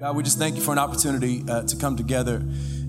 [0.00, 2.42] God, we just thank you for an opportunity uh, to come together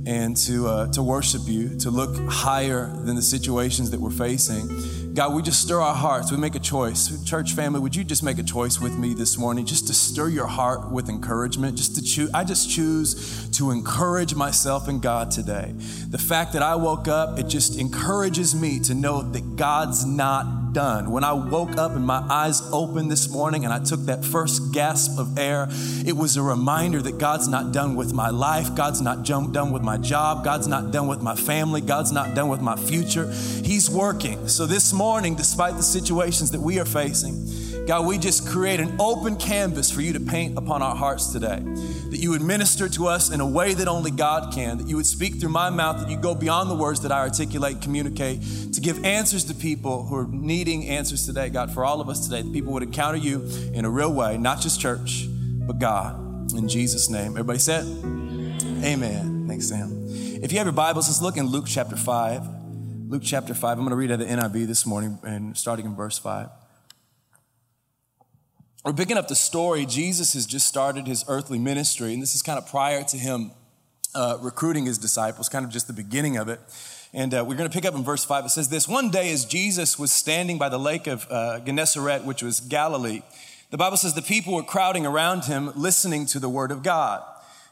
[0.05, 5.13] and to, uh, to worship you, to look higher than the situations that we're facing.
[5.13, 6.31] God, we just stir our hearts.
[6.31, 7.21] We make a choice.
[7.25, 10.29] Church family, would you just make a choice with me this morning, just to stir
[10.29, 12.31] your heart with encouragement, just to choose.
[12.33, 15.73] I just choose to encourage myself in God today.
[16.07, 20.60] The fact that I woke up, it just encourages me to know that God's not
[20.73, 21.11] done.
[21.11, 24.73] When I woke up and my eyes opened this morning and I took that first
[24.73, 25.67] gasp of air,
[26.05, 28.73] it was a reminder that God's not done with my life.
[28.75, 30.43] God's not done with my job.
[30.43, 31.81] God's not done with my family.
[31.81, 33.31] God's not done with my future.
[33.31, 34.47] He's working.
[34.47, 37.47] So this morning, despite the situations that we are facing,
[37.87, 41.59] God, we just create an open canvas for you to paint upon our hearts today.
[41.59, 44.77] That you would minister to us in a way that only God can.
[44.77, 47.19] That you would speak through my mouth, that you go beyond the words that I
[47.19, 48.41] articulate, communicate,
[48.73, 52.27] to give answers to people who are needing answers today, God, for all of us
[52.27, 52.43] today.
[52.43, 56.53] That people would encounter you in a real way, not just church, but God.
[56.53, 57.31] In Jesus' name.
[57.31, 57.83] Everybody said?
[58.83, 59.45] Amen.
[59.47, 60.05] Thanks, Sam.
[60.43, 62.47] If you have your Bibles, let's look in Luke chapter 5.
[63.07, 63.71] Luke chapter 5.
[63.71, 66.49] I'm going to read out of the NIV this morning and starting in verse 5.
[68.83, 69.85] We're picking up the story.
[69.85, 73.51] Jesus has just started his earthly ministry, and this is kind of prior to him
[74.15, 76.59] uh, recruiting his disciples, kind of just the beginning of it.
[77.13, 78.45] And uh, we're going to pick up in verse 5.
[78.45, 82.25] It says this One day, as Jesus was standing by the lake of uh, Gennesaret,
[82.25, 83.21] which was Galilee,
[83.69, 87.21] the Bible says the people were crowding around him, listening to the word of God.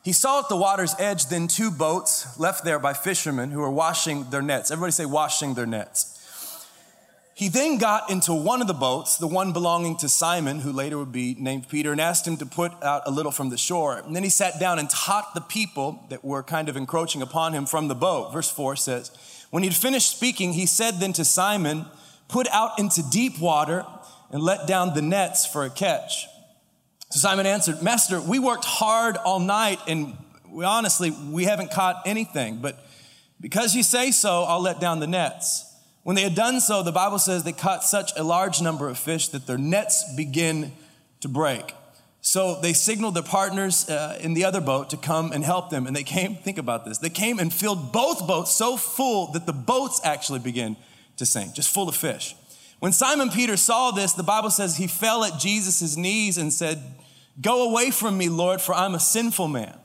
[0.04, 3.72] He saw at the water's edge then two boats left there by fishermen who were
[3.72, 4.70] washing their nets.
[4.70, 6.19] Everybody say, washing their nets.
[7.40, 10.98] He then got into one of the boats, the one belonging to Simon, who later
[10.98, 13.98] would be named Peter, and asked him to put out a little from the shore.
[13.98, 17.54] And then he sat down and taught the people that were kind of encroaching upon
[17.54, 18.34] him from the boat.
[18.34, 19.10] Verse 4 says,
[19.52, 21.86] When he'd finished speaking, he said then to Simon,
[22.28, 23.86] Put out into deep water
[24.32, 26.28] and let down the nets for a catch.
[27.10, 30.18] So Simon answered, Master, we worked hard all night and
[30.50, 32.86] we honestly, we haven't caught anything, but
[33.40, 35.69] because you say so, I'll let down the nets.
[36.10, 38.98] When they had done so, the Bible says they caught such a large number of
[38.98, 40.72] fish that their nets begin
[41.20, 41.76] to break.
[42.20, 45.86] So they signaled their partners uh, in the other boat to come and help them.
[45.86, 49.46] And they came, think about this, they came and filled both boats so full that
[49.46, 50.78] the boats actually began
[51.18, 52.36] to sink, just full of fish.
[52.80, 56.82] When Simon Peter saw this, the Bible says he fell at Jesus' knees and said,
[57.40, 59.78] Go away from me, Lord, for I'm a sinful man.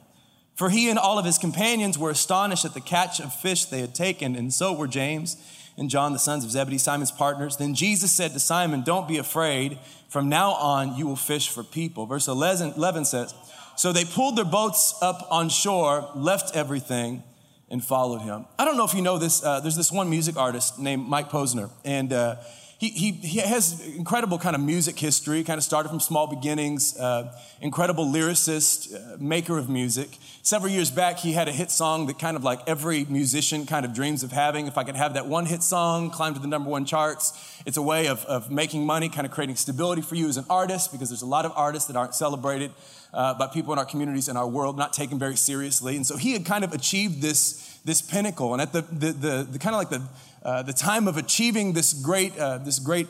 [0.54, 3.82] For he and all of his companions were astonished at the catch of fish they
[3.82, 5.37] had taken, and so were James
[5.77, 7.57] and John, the sons of Zebedee, Simon's partners.
[7.57, 9.79] Then Jesus said to Simon, Don't be afraid.
[10.09, 12.07] From now on, you will fish for people.
[12.07, 13.35] Verse 11 says,
[13.77, 17.25] So they pulled their boats up on shore, left everything,
[17.69, 18.45] and followed him.
[18.59, 19.45] I don't know if you know this.
[19.45, 21.71] Uh, there's this one music artist named Mike Posner.
[21.85, 22.37] And uh,
[22.79, 26.99] he, he, he, has incredible kind of music history, kind of started from small beginnings,
[26.99, 30.19] uh, incredible lyricist, uh, maker of music.
[30.43, 33.87] Several years back, he had a hit song that kind of like every musician kind
[33.87, 34.67] of dreams of having.
[34.67, 37.77] If I could have that one hit song, climb to the number one charts, it's
[37.77, 40.91] a way of, of making money, kind of creating stability for you as an artist,
[40.91, 42.73] because there's a lot of artists that aren't celebrated
[43.15, 45.95] uh, by people in our communities in our world, not taken very seriously.
[45.97, 48.53] And so he had kind of achieved this, this pinnacle.
[48.53, 50.03] And at the, the, the, the kind of like the,
[50.44, 53.09] uh, the time of achieving this great, uh, this great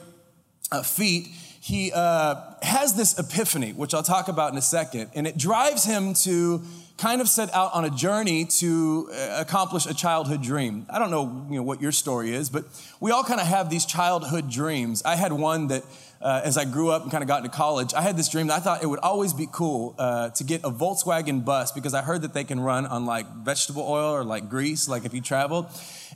[0.71, 1.29] uh, feat,
[1.61, 5.11] he uh, has this epiphany, which I'll talk about in a second.
[5.15, 6.63] And it drives him to
[6.97, 10.87] kind of set out on a journey to accomplish a childhood dream.
[10.89, 12.65] I don't know, you know what your story is, but
[13.01, 15.03] we all kind of have these childhood dreams.
[15.05, 15.83] I had one that
[16.25, 18.47] uh, as I grew up and kind of got into college, I had this dream
[18.47, 21.93] that I thought it would always be cool uh, to get a Volkswagen bus because
[21.93, 25.13] I heard that they can run on like vegetable oil or like grease, like if
[25.13, 25.67] you traveled.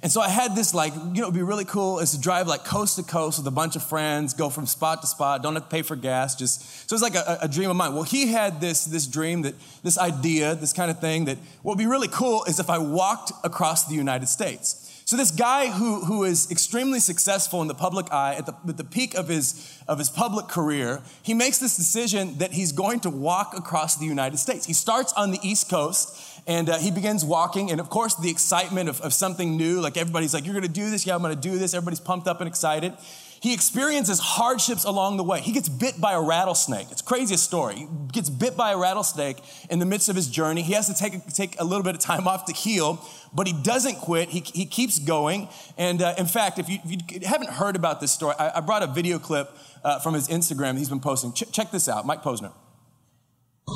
[0.03, 2.47] And so I had this like, you know, it'd be really cool is to drive
[2.47, 5.55] like coast to coast with a bunch of friends, go from spot to spot, don't
[5.55, 7.93] have to pay for gas, just, so it's like a, a dream of mine.
[7.93, 11.73] Well, he had this, this dream that, this idea, this kind of thing that what
[11.73, 14.88] would be really cool is if I walked across the United States.
[15.09, 18.77] So this guy who, who is extremely successful in the public eye, at the, at
[18.77, 23.01] the peak of his, of his public career, he makes this decision that he's going
[23.01, 24.67] to walk across the United States.
[24.67, 27.71] He starts on the East Coast and uh, he begins walking.
[27.71, 30.69] And of course, the excitement of, of something new, like everybody's like, you're going to
[30.69, 31.07] do this.
[31.07, 31.73] Yeah, I'm going to do this.
[31.73, 32.93] Everybody's pumped up and excited.
[33.41, 35.41] He experiences hardships along the way.
[35.41, 36.91] He gets bit by a rattlesnake.
[36.91, 37.77] It's craziest story.
[37.77, 39.39] He gets bit by a rattlesnake
[39.71, 40.63] in the midst of his journey.
[40.63, 43.53] He has to take, take a little bit of time off to heal, but he
[43.53, 44.29] doesn't quit.
[44.31, 45.49] He, he keeps going.
[45.77, 48.61] And uh, in fact, if you, if you, haven't heard about this story, I, I
[48.61, 49.51] brought a video clip
[49.85, 51.33] uh, from his Instagram he's been posting.
[51.33, 52.53] Ch- check this out, Mike Posner.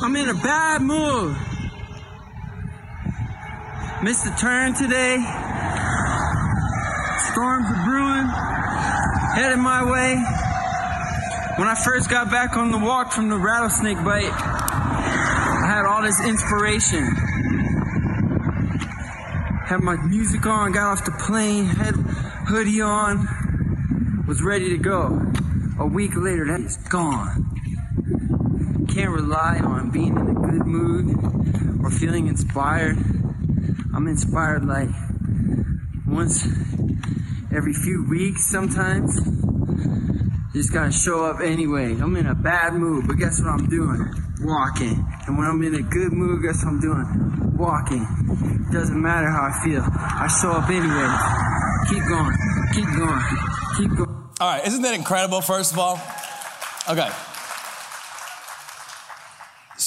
[0.03, 1.37] I'm in a bad mood.
[4.03, 5.23] Missed a turn today.
[7.31, 8.53] Storms are brewing
[9.35, 10.15] headed my way.
[11.57, 16.03] When I first got back on the walk from the rattlesnake bite, I had all
[16.03, 17.05] this inspiration.
[19.65, 25.21] Had my music on, got off the plane, had hoodie on, was ready to go.
[25.79, 27.49] A week later, that is gone.
[28.93, 31.17] Can't rely on being in a good mood
[31.83, 32.99] or feeling inspired.
[33.95, 34.89] I'm inspired like
[36.07, 36.47] once
[37.55, 39.15] every few weeks sometimes.
[40.53, 41.97] Just gotta show up anyway.
[41.99, 44.13] I'm in a bad mood, but guess what I'm doing?
[44.41, 45.05] Walking.
[45.27, 47.57] And when I'm in a good mood, guess what I'm doing?
[47.57, 48.07] Walking.
[48.73, 49.83] Doesn't matter how I feel.
[49.83, 51.09] I show up anyway.
[51.89, 52.37] Keep going.
[52.75, 53.23] Keep going.
[53.77, 54.31] Keep going.
[54.41, 56.01] All right, isn't that incredible, first of all?
[56.89, 57.09] Okay.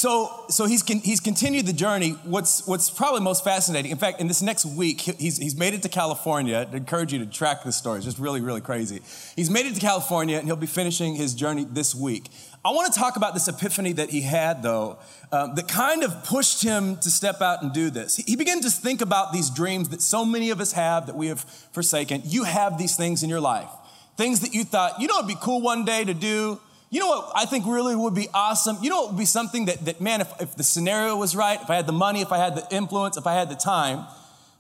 [0.06, 2.12] So, so he's, he's continued the journey.
[2.26, 5.82] What's, what's probably most fascinating, in fact, in this next week, he's, he's made it
[5.82, 6.68] to California.
[6.72, 7.98] i encourage you to track this story.
[7.98, 9.02] It's just really, really crazy.
[9.36, 12.30] He's made it to California, and he'll be finishing his journey this week.
[12.64, 15.00] I want to talk about this epiphany that he had, though,
[15.32, 18.18] um, that kind of pushed him to step out and do this.
[18.18, 21.30] He began to think about these dreams that so many of us have that we
[21.30, 22.22] have forsaken.
[22.26, 23.72] You have these things in your life,
[24.18, 26.60] things that you thought, you know, it'd be cool one day to do.
[26.90, 28.78] You know what I think really would be awesome?
[28.82, 31.60] You know what would be something that, that man, if, if the scenario was right,
[31.62, 34.06] if I had the money, if I had the influence, if I had the time,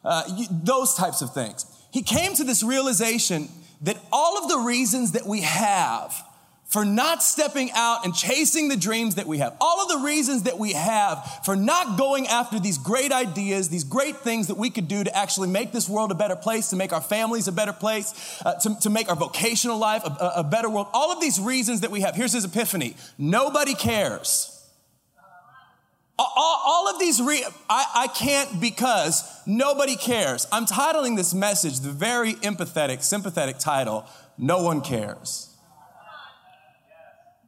[0.03, 1.65] uh, you, those types of things.
[1.91, 3.49] He came to this realization
[3.81, 6.13] that all of the reasons that we have
[6.65, 10.43] for not stepping out and chasing the dreams that we have, all of the reasons
[10.43, 14.69] that we have for not going after these great ideas, these great things that we
[14.69, 17.51] could do to actually make this world a better place, to make our families a
[17.51, 21.21] better place, uh, to, to make our vocational life a, a better world, all of
[21.21, 22.15] these reasons that we have.
[22.15, 24.51] Here's his epiphany nobody cares.
[26.17, 30.47] All, all, of these, re- I, I can't because nobody cares.
[30.49, 34.05] I'm titling this message the very empathetic, sympathetic title,
[34.37, 35.54] No One Cares.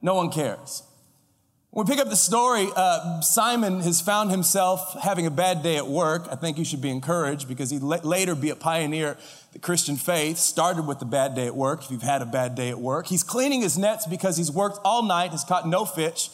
[0.08, 0.84] No one cares.
[1.72, 5.76] When we pick up the story, uh, Simon has found himself having a bad day
[5.76, 6.30] at work.
[6.32, 9.18] I think you should be encouraged because he la- later be a pioneer
[9.52, 10.38] the Christian faith.
[10.38, 11.84] Started with a bad day at work.
[11.84, 14.80] If you've had a bad day at work, he's cleaning his nets because he's worked
[14.86, 16.30] all night, has caught no fish.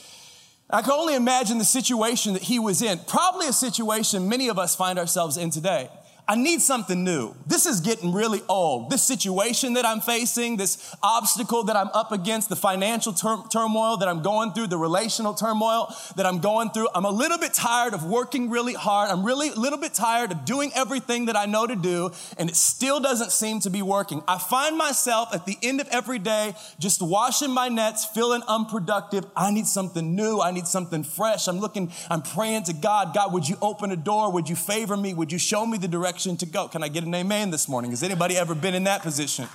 [0.70, 3.00] I can only imagine the situation that he was in.
[3.08, 5.90] Probably a situation many of us find ourselves in today.
[6.26, 7.36] I need something new.
[7.46, 8.90] This is getting really old.
[8.90, 13.98] This situation that I'm facing, this obstacle that I'm up against, the financial tur- turmoil
[13.98, 16.88] that I'm going through, the relational turmoil that I'm going through.
[16.96, 19.12] I'm a little bit tired of working really hard.
[19.12, 22.50] I'm really a little bit tired of doing everything that I know to do, and
[22.50, 24.24] it still doesn't seem to be working.
[24.26, 29.26] I find myself at the end of every day just washing my nets, feeling unproductive.
[29.36, 30.40] I need something new.
[30.40, 31.50] I need something fresh.
[31.50, 33.14] I'm looking, I'm praying to God.
[33.14, 34.32] God, would you open a door?
[34.32, 35.14] Would you favor me?
[35.14, 36.13] Would you show me the direction?
[36.14, 36.68] Direction to go.
[36.68, 37.90] Can I get an amen this morning?
[37.92, 39.48] Has anybody ever been in that position?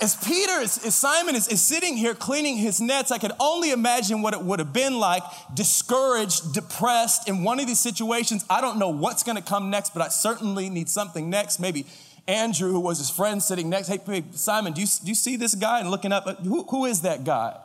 [0.00, 4.22] As Peter, as, Simon is, is sitting here cleaning his nets, I could only imagine
[4.22, 5.22] what it would have been like,
[5.54, 8.44] discouraged, depressed in one of these situations.
[8.48, 11.58] I don't know what's going to come next, but I certainly need something next.
[11.58, 11.84] Maybe
[12.28, 15.54] Andrew, who was his friend sitting next, hey, Simon, do you, do you see this
[15.54, 15.80] guy?
[15.80, 17.56] And looking up, uh, who, who is that guy?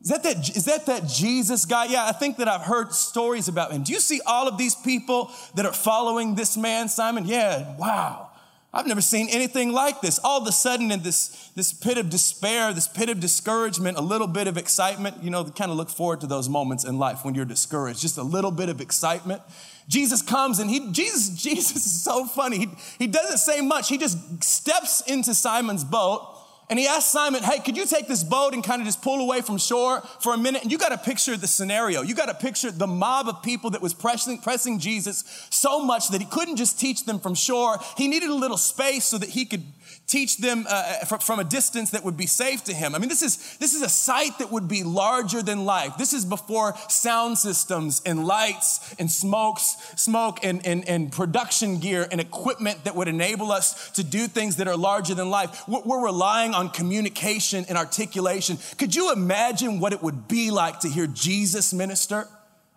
[0.00, 1.86] Is that, that, is that that Jesus guy?
[1.86, 3.82] Yeah, I think that I've heard stories about him.
[3.82, 7.24] Do you see all of these people that are following this man, Simon?
[7.26, 8.28] Yeah, wow.
[8.72, 10.20] I've never seen anything like this.
[10.22, 14.02] All of a sudden, in this, this pit of despair, this pit of discouragement, a
[14.02, 17.24] little bit of excitement, you know, kind of look forward to those moments in life
[17.24, 19.42] when you're discouraged, just a little bit of excitement.
[19.88, 22.58] Jesus comes and he, Jesus, Jesus is so funny.
[22.58, 22.68] He,
[23.00, 23.88] he doesn't say much.
[23.88, 26.37] He just steps into Simon's boat
[26.70, 29.20] and he asked Simon, Hey, could you take this boat and kind of just pull
[29.20, 30.62] away from shore for a minute?
[30.62, 32.02] And you got to picture the scenario.
[32.02, 36.08] You got to picture the mob of people that was pressing, pressing Jesus so much
[36.08, 37.78] that he couldn't just teach them from shore.
[37.96, 39.64] He needed a little space so that he could
[40.08, 42.94] teach them uh, from a distance that would be safe to him.
[42.94, 45.98] I mean, this is, this is a sight that would be larger than life.
[45.98, 52.08] This is before sound systems and lights and smokes, smoke and, and, and production gear
[52.10, 55.68] and equipment that would enable us to do things that are larger than life.
[55.68, 58.58] We're relying on communication and articulation.
[58.78, 62.26] Could you imagine what it would be like to hear Jesus minister?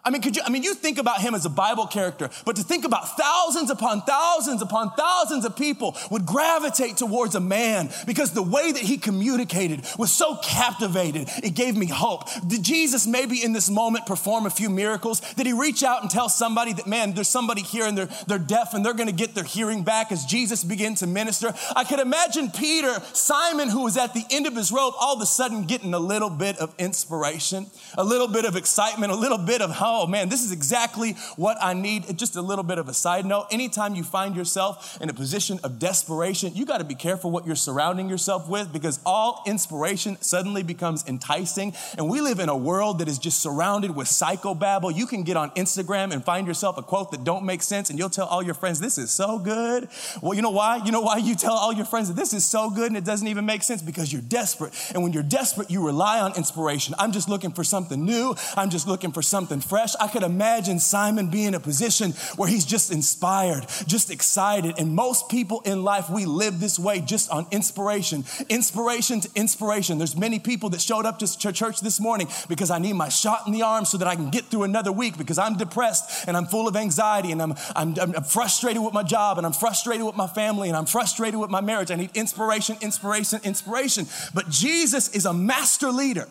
[0.03, 2.55] I mean, could you, I mean, you think about him as a Bible character, but
[2.55, 7.89] to think about thousands upon thousands upon thousands of people would gravitate towards a man
[8.08, 12.29] because the way that he communicated was so captivated, it gave me hope.
[12.48, 15.20] Did Jesus maybe in this moment perform a few miracles?
[15.36, 18.39] Did he reach out and tell somebody that, man, there's somebody here and they're, they're
[18.39, 21.53] deaf and they're gonna get their hearing back as Jesus began to minister?
[21.75, 25.22] I could imagine Peter, Simon, who was at the end of his rope, all of
[25.22, 29.38] a sudden getting a little bit of inspiration, a little bit of excitement, a little
[29.38, 32.17] bit of hope oh man, this is exactly what I need.
[32.17, 33.48] Just a little bit of a side note.
[33.51, 37.45] Anytime you find yourself in a position of desperation, you got to be careful what
[37.45, 41.74] you're surrounding yourself with because all inspiration suddenly becomes enticing.
[41.98, 44.95] And we live in a world that is just surrounded with psychobabble.
[44.95, 48.00] You can get on Instagram and find yourself a quote that don't make sense and
[48.00, 49.89] you'll tell all your friends, this is so good.
[50.21, 50.77] Well, you know why?
[50.86, 53.03] You know why you tell all your friends that this is so good and it
[53.03, 53.81] doesn't even make sense?
[53.81, 54.74] Because you're desperate.
[54.93, 56.95] And when you're desperate, you rely on inspiration.
[56.98, 58.36] I'm just looking for something new.
[58.55, 59.80] I'm just looking for something fresh.
[60.00, 64.75] I could imagine Simon being in a position where he's just inspired, just excited.
[64.77, 69.97] And most people in life, we live this way just on inspiration, inspiration to inspiration.
[69.97, 73.47] There's many people that showed up to church this morning because I need my shot
[73.47, 76.38] in the arm so that I can get through another week because I'm depressed and
[76.38, 80.05] I'm full of anxiety and I'm, I'm, I'm frustrated with my job and I'm frustrated
[80.05, 81.91] with my family and I'm frustrated with my marriage.
[81.91, 84.05] I need inspiration, inspiration, inspiration.
[84.33, 86.27] But Jesus is a master leader.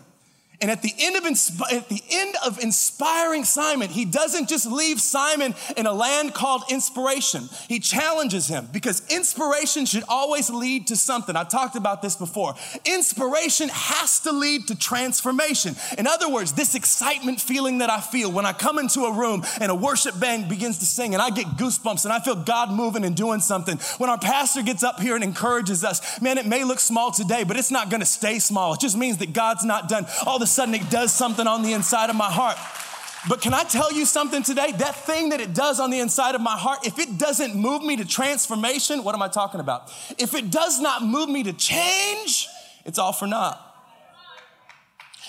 [0.60, 4.66] And at the end of inspi- at the end of inspiring Simon, he doesn't just
[4.66, 7.48] leave Simon in a land called inspiration.
[7.66, 11.34] He challenges him because inspiration should always lead to something.
[11.34, 12.54] I've talked about this before.
[12.84, 15.76] Inspiration has to lead to transformation.
[15.96, 19.42] In other words, this excitement feeling that I feel when I come into a room
[19.60, 22.70] and a worship band begins to sing and I get goosebumps and I feel God
[22.70, 23.78] moving and doing something.
[23.96, 27.44] When our pastor gets up here and encourages us, man, it may look small today,
[27.44, 28.74] but it's not going to stay small.
[28.74, 30.04] It just means that God's not done.
[30.26, 32.56] All the sudden it does something on the inside of my heart.
[33.28, 34.72] But can I tell you something today?
[34.72, 37.82] That thing that it does on the inside of my heart, if it doesn't move
[37.82, 39.92] me to transformation, what am I talking about?
[40.18, 42.48] If it does not move me to change,
[42.84, 43.60] it's all for naught.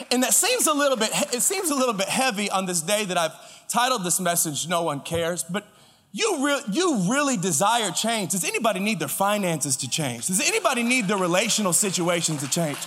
[0.09, 3.03] And that seems a little bit, it seems a little bit heavy on this day
[3.05, 3.33] that I've
[3.67, 5.67] titled this message, No One Cares, but
[6.13, 8.31] you, re- you really desire change.
[8.31, 10.27] Does anybody need their finances to change?
[10.27, 12.77] Does anybody need their relational situation to change?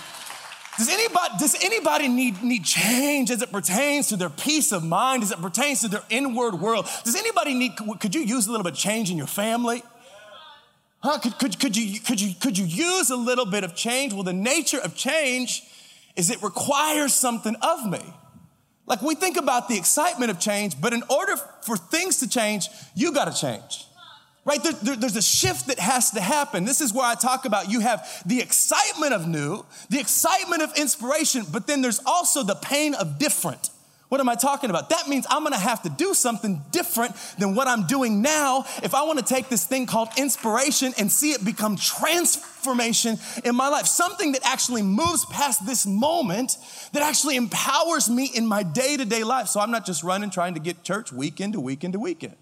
[0.77, 5.23] Does anybody, does anybody need, need change as it pertains to their peace of mind,
[5.23, 6.87] as it pertains to their inward world?
[7.03, 9.83] Does anybody need, could you use a little bit of change in your family?
[10.99, 11.19] Huh?
[11.19, 14.13] Could, could, could, you, could, you, could you use a little bit of change?
[14.13, 15.63] Well, the nature of change
[16.15, 18.01] is it requires something of me.
[18.85, 22.67] Like we think about the excitement of change, but in order for things to change,
[22.95, 23.84] you got to change
[24.45, 24.61] right?
[24.63, 26.65] There, there, there's a shift that has to happen.
[26.65, 30.71] This is where I talk about you have the excitement of new, the excitement of
[30.77, 33.71] inspiration, but then there's also the pain of different.
[34.07, 34.89] What am I talking about?
[34.89, 38.93] That means I'm gonna have to do something different than what I'm doing now if
[38.93, 43.87] I wanna take this thing called inspiration and see it become transformation in my life.
[43.87, 46.57] Something that actually moves past this moment,
[46.93, 49.47] that actually empowers me in my day to day life.
[49.47, 52.35] So I'm not just running trying to get church week into week into weekend.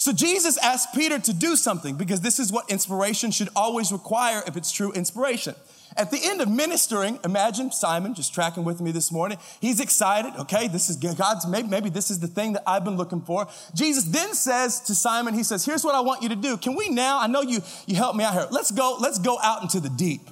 [0.00, 4.44] So Jesus asked Peter to do something because this is what inspiration should always require
[4.46, 5.56] if it's true inspiration.
[5.96, 9.38] At the end of ministering, imagine Simon just tracking with me this morning.
[9.60, 10.32] He's excited.
[10.38, 13.48] Okay, this is God's, maybe, maybe this is the thing that I've been looking for.
[13.74, 16.56] Jesus then says to Simon, He says, Here's what I want you to do.
[16.56, 18.46] Can we now, I know you, you helped me out here.
[18.52, 20.30] Let's go, let's go out into the deep.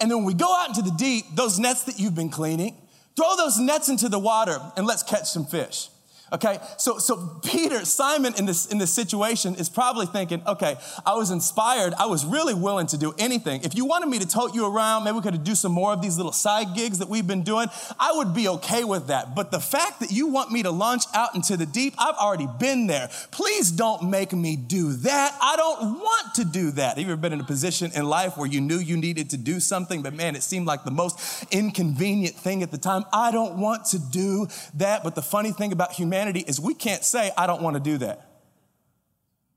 [0.00, 2.76] And then when we go out into the deep, those nets that you've been cleaning,
[3.16, 5.88] throw those nets into the water and let's catch some fish.
[6.32, 11.14] Okay, so so Peter, Simon in this in this situation is probably thinking, okay, I
[11.14, 11.94] was inspired.
[11.94, 13.62] I was really willing to do anything.
[13.62, 16.02] If you wanted me to tote you around, maybe we could do some more of
[16.02, 17.68] these little side gigs that we've been doing.
[17.98, 19.34] I would be okay with that.
[19.34, 22.48] But the fact that you want me to launch out into the deep, I've already
[22.58, 23.08] been there.
[23.30, 25.34] Please don't make me do that.
[25.40, 26.98] I don't want to do that.
[26.98, 29.38] Have you ever been in a position in life where you knew you needed to
[29.38, 33.04] do something, but man, it seemed like the most inconvenient thing at the time?
[33.14, 35.02] I don't want to do that.
[35.02, 37.80] But the funny thing about humanity humanity is we can't say, I don't want to
[37.80, 38.26] do that.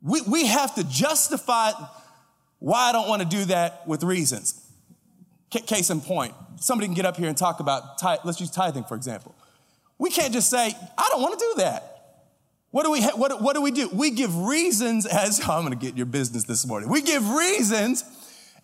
[0.01, 1.71] We, we have to justify
[2.59, 4.59] why I don't want to do that with reasons.
[5.49, 8.95] Case in point, somebody can get up here and talk about, let's use tithing for
[8.95, 9.35] example.
[9.97, 11.87] We can't just say, I don't want to do that.
[12.71, 13.89] What do we, ha- what, what do we do?
[13.91, 16.89] We give reasons as, oh, I'm going to get your business this morning.
[16.89, 18.03] We give reasons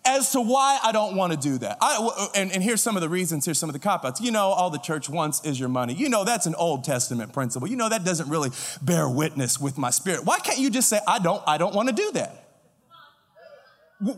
[0.08, 1.76] as to why I don't want to do that.
[1.82, 4.20] I, and, and, here's some of the reasons, here's some of the cop outs.
[4.20, 5.92] You know, all the church wants is your money.
[5.92, 7.68] You know, that's an Old Testament principle.
[7.68, 8.50] You know, that doesn't really
[8.80, 10.24] bear witness with my spirit.
[10.24, 12.44] Why can't you just say, I don't, I don't want to do that?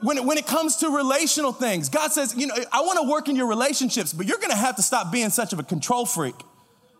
[0.02, 3.10] When it, when it comes to relational things, God says, you know, I want to
[3.10, 5.62] work in your relationships, but you're going to have to stop being such of a
[5.64, 6.36] control freak.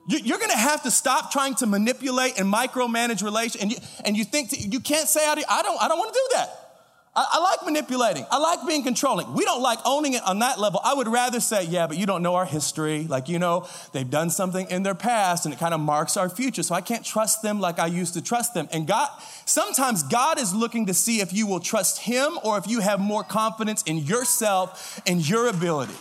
[0.09, 3.62] You're going to have to stop trying to manipulate and micromanage relations.
[3.62, 6.18] And you, and you think, to, you can't say, I don't, I don't want to
[6.18, 6.69] do that.
[7.14, 8.25] I, I, like manipulating.
[8.31, 9.35] I like being controlling.
[9.35, 10.81] We don't like owning it on that level.
[10.85, 13.05] I would rather say, yeah, but you don't know our history.
[13.09, 16.29] Like, you know, they've done something in their past and it kind of marks our
[16.29, 16.62] future.
[16.62, 18.69] So I can't trust them like I used to trust them.
[18.73, 19.09] And God,
[19.45, 23.00] sometimes God is looking to see if you will trust Him or if you have
[23.00, 25.97] more confidence in yourself and your ability.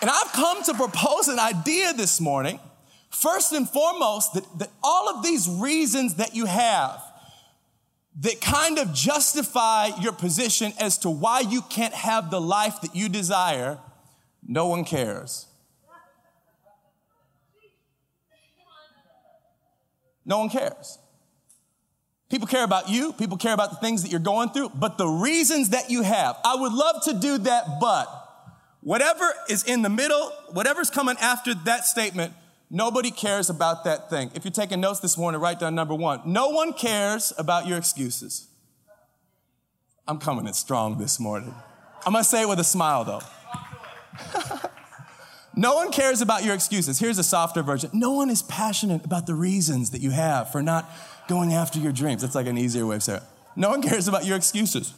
[0.00, 2.58] And I've come to propose an idea this morning
[3.12, 7.00] First and foremost, that, that all of these reasons that you have
[8.20, 12.94] that kind of justify your position as to why you can't have the life that
[12.94, 13.78] you desire,
[14.46, 15.46] no one cares.
[20.24, 20.98] No one cares.
[22.28, 25.06] People care about you, people care about the things that you're going through, but the
[25.06, 28.06] reasons that you have, I would love to do that, but
[28.80, 32.32] whatever is in the middle, whatever's coming after that statement,
[32.72, 34.32] nobody cares about that thing.
[34.34, 36.22] If you're taking notes this morning, write down number one.
[36.24, 38.48] No one cares about your excuses.
[40.08, 41.54] I'm coming in strong this morning.
[42.04, 43.20] I'm gonna say it with a smile though.
[45.54, 46.98] No one cares about your excuses.
[46.98, 47.90] Here's a softer version.
[47.92, 50.90] No one is passionate about the reasons that you have for not
[51.28, 52.22] going after your dreams.
[52.22, 53.24] That's like an easier way of saying it.
[53.54, 54.94] No one cares about your excuses.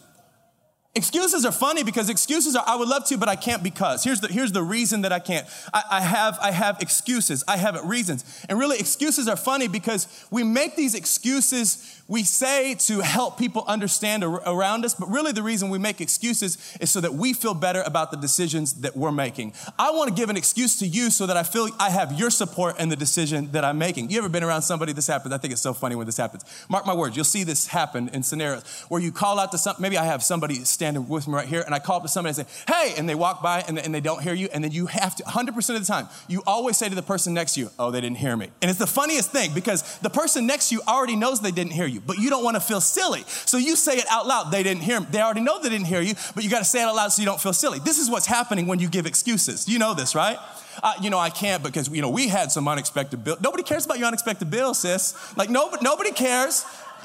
[0.97, 4.05] Excuses are funny because excuses are, I would love to, but I can't because.
[4.05, 5.45] Here's the, here's the reason that I can't.
[5.73, 7.43] I, I, have, I have excuses.
[7.49, 8.25] I have reasons.
[8.49, 13.65] And really, excuses are funny because we make these excuses we say to help people
[13.67, 17.55] understand around us, but really the reason we make excuses is so that we feel
[17.55, 19.55] better about the decisions that we're making.
[19.79, 22.31] I want to give an excuse to you so that I feel I have your
[22.31, 24.11] support in the decision that I'm making.
[24.11, 25.33] You ever been around somebody this happens?
[25.33, 26.45] I think it's so funny when this happens.
[26.69, 29.77] Mark my words, you'll see this happen in scenarios where you call out to some,
[29.79, 32.39] maybe I have somebody standing with me right here and I call up to somebody
[32.39, 34.49] and say, hey, and they walk by and, and they don't hear you.
[34.53, 37.35] And then you have to, 100% of the time, you always say to the person
[37.35, 38.51] next to you, oh, they didn't hear me.
[38.63, 41.73] And it's the funniest thing because the person next to you already knows they didn't
[41.73, 43.23] hear you but you don't want to feel silly.
[43.27, 44.51] So you say it out loud.
[44.51, 45.07] They didn't hear me.
[45.11, 47.09] They already know they didn't hear you, but you got to say it out loud
[47.09, 47.79] so you don't feel silly.
[47.79, 49.69] This is what's happening when you give excuses.
[49.69, 50.39] You know this, right?
[50.83, 53.37] Uh, you know, I can't because, you know, we had some unexpected bill.
[53.41, 55.15] Nobody cares about your unexpected bill, sis.
[55.37, 56.65] Like, nobody, nobody cares.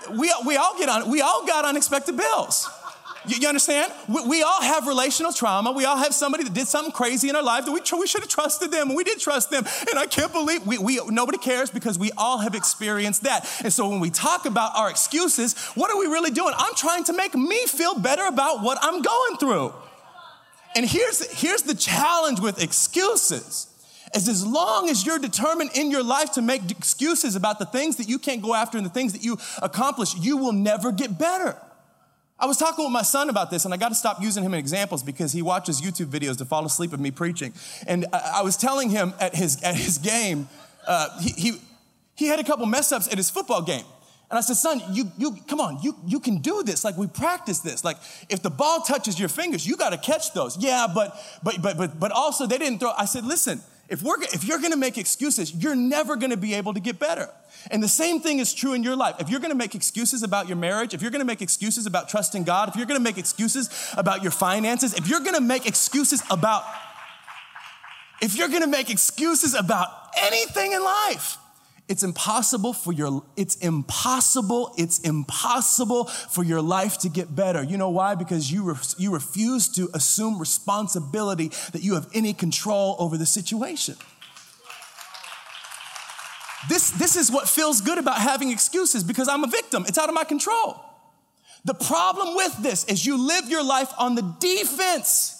[0.09, 2.67] We, we all get on, we all got unexpected bills.
[3.27, 3.91] You, you understand?
[4.07, 5.71] We, we, all have relational trauma.
[5.71, 8.07] We all have somebody that did something crazy in our life that we, tr- we
[8.07, 9.65] should have trusted them, and we did trust them.
[9.89, 13.49] And I can't believe we, we nobody cares because we all have experienced that.
[13.63, 16.53] And so when we talk about our excuses, what are we really doing?
[16.57, 19.73] I'm trying to make me feel better about what I'm going through.
[20.75, 23.67] And here's, here's the challenge with excuses
[24.15, 27.97] is as long as you're determined in your life to make excuses about the things
[27.97, 31.19] that you can't go after and the things that you accomplish, you will never get
[31.19, 31.55] better.
[32.39, 34.53] I was talking with my son about this, and I got to stop using him
[34.53, 37.53] in examples because he watches YouTube videos to fall asleep with me preaching.
[37.85, 40.47] And I, was telling him at his, at his game,
[40.87, 41.61] uh, he, he,
[42.15, 43.83] he had a couple mess ups at his football game.
[44.29, 46.85] And I said, son, you, you, come on, you, you can do this.
[46.85, 47.83] Like we practice this.
[47.83, 47.97] Like
[48.29, 50.55] if the ball touches your fingers, you got to catch those.
[50.57, 52.91] Yeah, but, but, but, but, but also they didn't throw.
[52.97, 56.73] I said, listen, if, we're, if you're to make excuses, you're never to be able
[56.75, 57.29] to get better.
[57.71, 59.15] And the same thing is true in your life.
[59.19, 62.43] If you're to make excuses about your marriage, if you're to make excuses about trusting
[62.43, 66.63] God, if you're to make excuses about your finances, if you're to make excuses about
[68.21, 69.89] if you're to make excuses about
[70.21, 71.37] anything in life,
[71.89, 77.77] it's impossible for your it's impossible it's impossible for your life to get better you
[77.77, 82.95] know why because you re, you refuse to assume responsibility that you have any control
[82.99, 83.95] over the situation
[86.67, 89.85] this, this is what feels good about having excuses because I'm a victim.
[89.87, 90.79] It's out of my control.
[91.63, 95.38] The problem with this is you live your life on the defense.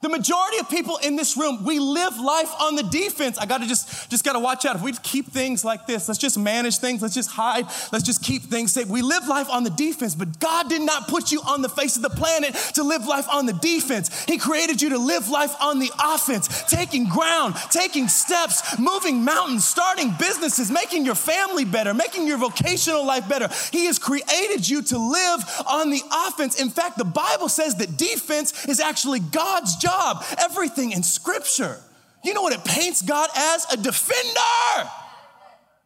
[0.00, 3.36] The majority of people in this room, we live life on the defense.
[3.36, 4.76] I gotta just, just gotta watch out.
[4.76, 8.22] If we keep things like this, let's just manage things, let's just hide, let's just
[8.22, 8.86] keep things safe.
[8.86, 11.96] We live life on the defense, but God did not put you on the face
[11.96, 14.24] of the planet to live life on the defense.
[14.26, 19.66] He created you to live life on the offense, taking ground, taking steps, moving mountains,
[19.66, 23.48] starting businesses, making your family better, making your vocational life better.
[23.72, 26.60] He has created you to live on the offense.
[26.60, 31.78] In fact, the Bible says that defense is actually God's job job, everything in Scripture.
[32.24, 33.66] You know what it paints God as?
[33.72, 34.90] A defender.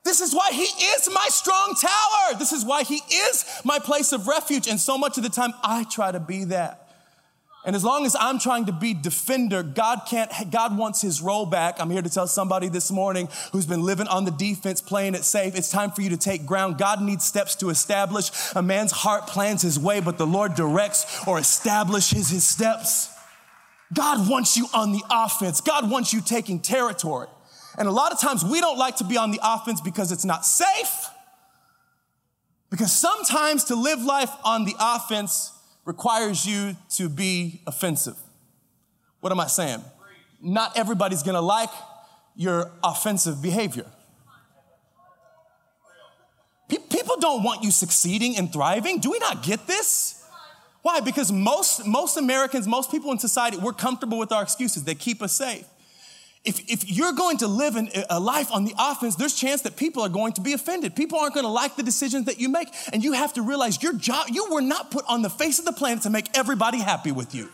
[0.04, 2.38] This is why He is my strong tower.
[2.38, 4.66] This is why He is my place of refuge.
[4.66, 6.78] And so much of the time, I try to be that.
[7.64, 11.46] And as long as I'm trying to be defender, God can't, God wants his role
[11.46, 11.76] back.
[11.78, 15.22] I'm here to tell somebody this morning who's been living on the defense, playing it
[15.22, 15.54] safe.
[15.54, 16.76] It's time for you to take ground.
[16.76, 18.32] God needs steps to establish.
[18.56, 23.12] A man's heart plans his way, but the Lord directs or establishes his steps.
[23.92, 25.61] God wants you on the offense.
[25.61, 27.28] God wants you taking territory.
[27.76, 30.24] And a lot of times we don't like to be on the offense because it's
[30.24, 31.07] not safe.
[32.70, 35.52] Because sometimes to live life on the offense
[35.85, 38.16] requires you to be offensive.
[39.20, 39.83] What am I saying?
[40.40, 41.70] Not everybody's gonna like
[42.35, 43.87] your offensive behavior.
[46.68, 49.00] People don't want you succeeding and thriving.
[49.00, 50.21] Do we not get this?
[50.82, 51.00] Why?
[51.00, 54.84] Because most, most Americans, most people in society, we're comfortable with our excuses.
[54.84, 55.64] They keep us safe.
[56.44, 59.76] if, if you're going to live in a life on the offense, there's chance that
[59.76, 60.96] people are going to be offended.
[60.96, 62.68] People aren't going to like the decisions that you make.
[62.92, 65.64] And you have to realize your job, you were not put on the face of
[65.64, 67.48] the planet to make everybody happy with you.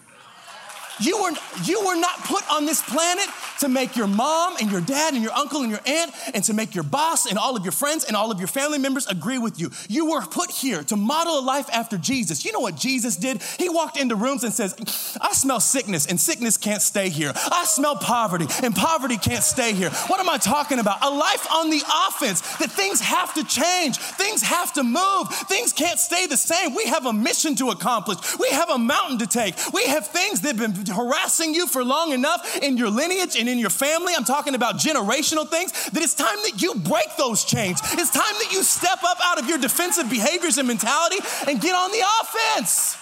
[1.00, 1.30] You were,
[1.64, 3.26] you were not put on this planet
[3.60, 6.54] to make your mom and your dad and your uncle and your aunt and to
[6.54, 9.38] make your boss and all of your friends and all of your family members agree
[9.38, 9.70] with you.
[9.88, 12.44] You were put here to model a life after Jesus.
[12.44, 13.42] You know what Jesus did?
[13.58, 14.74] He walked into rooms and says,
[15.20, 17.32] I smell sickness and sickness can't stay here.
[17.34, 19.90] I smell poverty and poverty can't stay here.
[20.08, 21.04] What am I talking about?
[21.04, 23.98] A life on the offense that things have to change.
[23.98, 25.28] Things have to move.
[25.48, 26.74] Things can't stay the same.
[26.74, 28.18] We have a mission to accomplish.
[28.38, 29.54] We have a mountain to take.
[29.72, 33.48] We have things that have been harassing you for long enough in your lineage and
[33.48, 34.12] in your family.
[34.16, 37.80] I'm talking about generational things that it's time that you break those chains.
[37.92, 41.74] It's time that you step up out of your defensive behaviors and mentality and get
[41.74, 42.96] on the offense.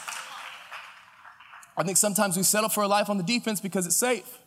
[1.76, 4.38] I think sometimes we settle for a life on the defense because it's safe.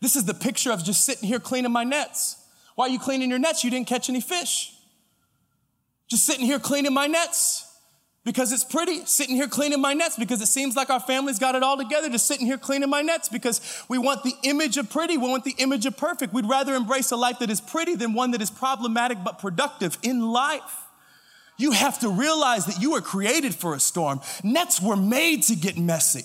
[0.00, 2.36] This is the picture of just sitting here cleaning my nets.
[2.74, 3.62] Why are you cleaning your nets?
[3.62, 4.74] You didn't catch any fish.
[6.08, 7.71] Just sitting here cleaning my nets
[8.24, 11.54] because it's pretty sitting here cleaning my nets because it seems like our family's got
[11.54, 14.88] it all together just sitting here cleaning my nets because we want the image of
[14.90, 17.94] pretty we want the image of perfect we'd rather embrace a life that is pretty
[17.94, 20.86] than one that is problematic but productive in life
[21.58, 25.56] you have to realize that you were created for a storm nets were made to
[25.56, 26.24] get messy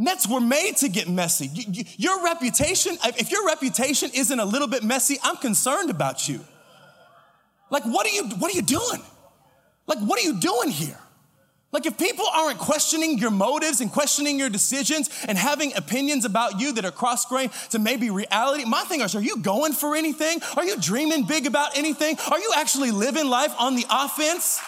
[0.00, 1.50] Nets were made to get messy.
[1.98, 6.40] Your reputation, if your reputation isn't a little bit messy, I'm concerned about you.
[7.68, 9.02] Like, what are you, what are you doing?
[9.90, 10.96] Like, what are you doing here?
[11.72, 16.60] Like, if people aren't questioning your motives and questioning your decisions and having opinions about
[16.60, 19.96] you that are cross grain to maybe reality, my thing is, are you going for
[19.96, 20.38] anything?
[20.56, 22.16] Are you dreaming big about anything?
[22.30, 24.60] Are you actually living life on the offense?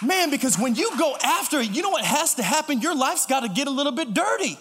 [0.00, 2.80] Man, because when you go after it, you know what has to happen?
[2.80, 4.56] Your life's got to get a little bit dirty.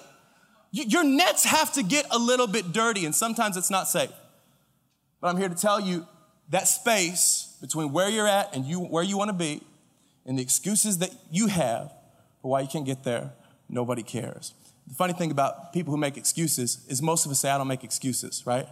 [0.72, 4.12] Your nets have to get a little bit dirty, and sometimes it's not safe.
[5.22, 6.08] But I'm here to tell you
[6.50, 9.62] that space between where you're at and you, where you want to be
[10.26, 11.94] and the excuses that you have
[12.42, 13.32] for why you can't get there,
[13.68, 14.54] nobody cares.
[14.88, 17.68] The funny thing about people who make excuses is most of us say, I don't
[17.68, 18.68] make excuses, right?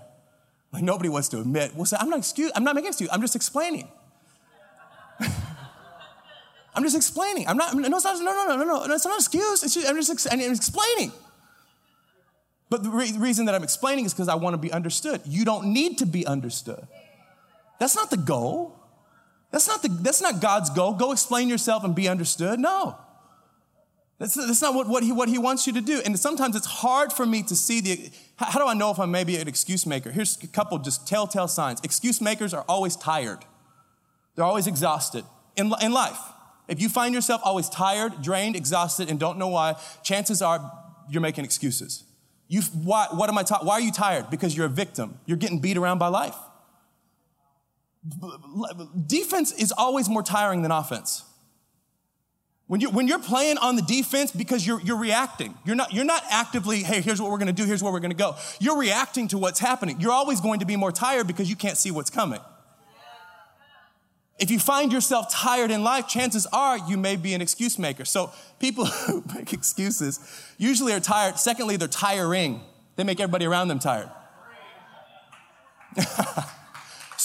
[0.71, 3.21] Like nobody wants to admit, well, say, I'm not excuse, I'm not making excuses, I'm
[3.21, 3.88] just explaining.
[6.78, 7.47] I'm just explaining.
[7.47, 9.63] I'm not, no, it's not, no, no, no, no, no, it's not an excuse.
[9.63, 11.12] It's just, I'm just I'm explaining.
[12.69, 15.21] But the re- reason that I'm explaining is because I want to be understood.
[15.26, 16.88] You don't need to be understood.
[17.80, 18.76] That's not the goal.
[19.51, 20.93] That's not, the, that's not God's goal.
[20.93, 22.60] Go explain yourself and be understood.
[22.60, 22.97] No.
[24.19, 26.01] That's, that's not what, what, he, what he wants you to do.
[26.03, 28.10] And sometimes it's hard for me to see the.
[28.38, 30.12] How, do I know if I'm maybe an excuse maker?
[30.12, 31.79] Here's a couple just telltale signs.
[31.83, 33.39] Excuse makers are always tired,
[34.36, 35.23] they're always exhausted
[35.55, 36.19] in, in life.
[36.67, 40.60] If you find yourself always tired, drained, exhausted, and don't know why, chances are
[41.10, 42.03] you're making excuses.
[42.49, 44.29] You, why, what am I ta- why are you tired?
[44.29, 45.19] Because you're a victim.
[45.25, 46.36] You're getting beat around by life
[49.07, 51.23] defense is always more tiring than offense.
[52.67, 56.05] When, you, when you're playing on the defense because you're, you're reacting, you're not, you're
[56.05, 58.36] not actively, hey, here's what we're gonna do, here's where we're gonna go.
[58.60, 60.01] You're reacting to what's happening.
[60.01, 62.41] You're always going to be more tired because you can't see what's coming.
[64.38, 68.05] If you find yourself tired in life, chances are you may be an excuse maker.
[68.05, 70.19] So people who make excuses
[70.57, 71.39] usually are tired.
[71.39, 72.62] Secondly, they're tiring.
[72.97, 74.12] They make everybody around them tired.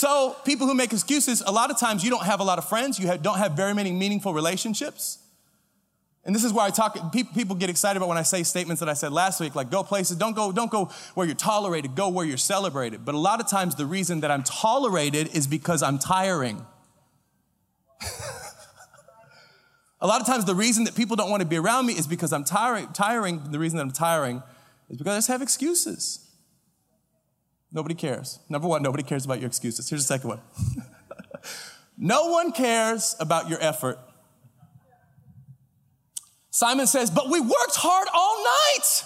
[0.02, 2.68] So, people who make excuses, a lot of times you don't have a lot of
[2.68, 5.18] friends, you don't have very many meaningful relationships.
[6.24, 8.88] And this is where I talk, people get excited about when I say statements that
[8.88, 12.08] I said last week, like go places, don't go, don't go where you're tolerated, go
[12.08, 13.04] where you're celebrated.
[13.04, 16.66] But a lot of times the reason that I'm tolerated is because I'm tiring.
[20.00, 22.08] a lot of times the reason that people don't want to be around me is
[22.08, 23.52] because I'm tiring, tiring.
[23.52, 24.42] The reason that I'm tiring
[24.90, 26.28] is because I just have excuses.
[27.72, 28.38] Nobody cares.
[28.48, 29.88] Number one, nobody cares about your excuses.
[29.88, 30.40] Here's the second one
[31.96, 33.98] no one cares about your effort.
[36.50, 39.04] Simon says, But we worked hard all night.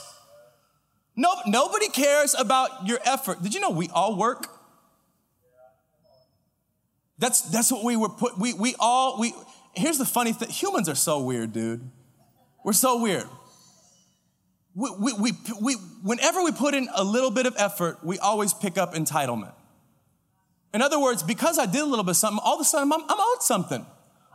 [1.14, 3.42] No, nobody cares about your effort.
[3.42, 4.48] Did you know we all work?
[7.18, 9.33] That's, that's what we were put, we, we all, we,
[9.74, 11.88] here's the funny thing humans are so weird, dude.
[12.62, 13.26] We're so weird
[14.76, 18.52] we, we, we, we, whenever we put in a little bit of effort, we always
[18.52, 19.54] pick up entitlement.
[20.74, 22.92] In other words, because I did a little bit of something, all of a sudden
[22.92, 23.84] I'm, I'm owed something.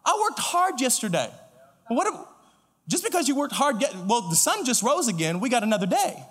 [0.03, 1.29] I worked hard yesterday.
[1.89, 2.15] what if,
[2.87, 6.25] just because you worked hard, well, the sun just rose again, we got another day.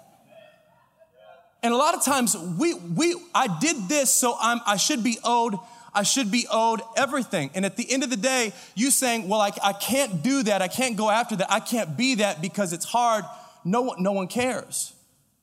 [1.63, 5.19] And a lot of times we, we, I did this, so I'm, I should be
[5.23, 5.55] owed,
[5.95, 7.51] I should be owed everything.
[7.55, 10.63] And at the end of the day, you saying, well, I, I can't do that,
[10.63, 13.25] I can't go after that, I can't be that because it's hard
[13.65, 14.95] no one, no one cares.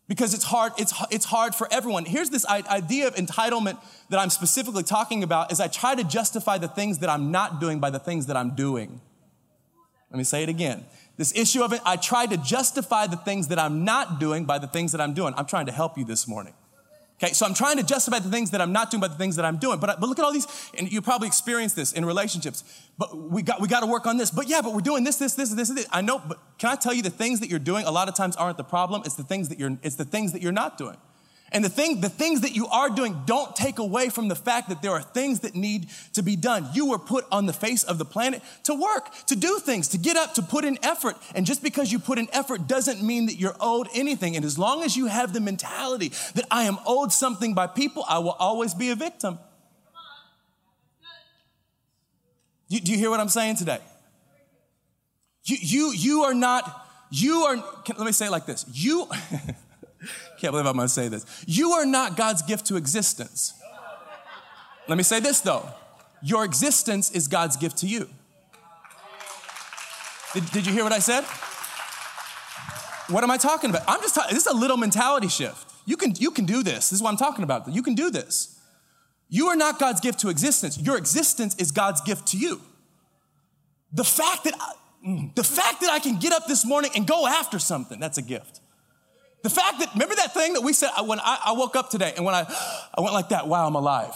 [0.08, 2.06] because it's hard it's, it's hard for everyone.
[2.06, 3.78] Here's this idea of entitlement
[4.10, 7.60] that i'm specifically talking about is i try to justify the things that i'm not
[7.60, 9.02] doing by the things that i'm doing.
[10.12, 10.86] Let me say it again.
[11.18, 14.60] This issue of it i try to justify the things that i'm not doing by
[14.60, 15.34] the things that i'm doing.
[15.38, 16.54] I'm trying to help you this morning
[17.22, 19.38] Okay, so I'm trying to justify the things that I'm not doing by the things
[19.38, 19.80] that I'm doing.
[19.80, 20.46] But, but look at all these,
[20.78, 22.64] and you probably experienced this in relationships.
[23.00, 24.30] But we got, we got to work on this.
[24.30, 25.88] But yeah, but we're doing this, this, this, this, this.
[25.92, 28.14] I know, but can I tell you the things that you're doing a lot of
[28.14, 29.02] times aren't the problem.
[29.04, 30.98] It's the things that you're, it's the things that you're not doing.
[31.52, 34.68] And the thing, the things that you are doing don't take away from the fact
[34.70, 36.68] that there are things that need to be done.
[36.74, 39.98] You were put on the face of the planet to work, to do things, to
[39.98, 41.16] get up, to put in effort.
[41.34, 44.36] And just because you put in effort doesn't mean that you're owed anything.
[44.36, 48.04] And as long as you have the mentality that I am owed something by people,
[48.10, 49.40] I will always be a victim.
[52.70, 53.80] You, do you hear what I'm saying today?
[55.46, 58.66] You, you, you are not, you are, can, let me say it like this.
[58.74, 59.08] You,
[60.40, 61.26] Can't believe I'm gonna say this.
[61.48, 63.54] You are not God's gift to existence.
[64.88, 65.70] Let me say this though
[66.22, 68.10] your existence is God's gift to you.
[70.34, 71.24] Did, did you hear what I said?
[73.10, 73.84] What am I talking about?
[73.88, 75.72] I'm just talking, this is a little mentality shift.
[75.86, 76.90] You can, you can do this.
[76.90, 77.68] This is what I'm talking about.
[77.74, 78.60] You can do this.
[79.30, 80.78] You are not God's gift to existence.
[80.78, 82.62] Your existence is God's gift to you.
[83.94, 84.74] The fact that I,
[85.08, 88.18] mm, the fact that I can get up this morning and go after something, that's
[88.18, 88.60] a gift.
[89.48, 92.12] The fact that, remember that thing that we said when I, I woke up today
[92.18, 92.42] and when I,
[92.94, 94.14] I went like that, wow, I'm alive.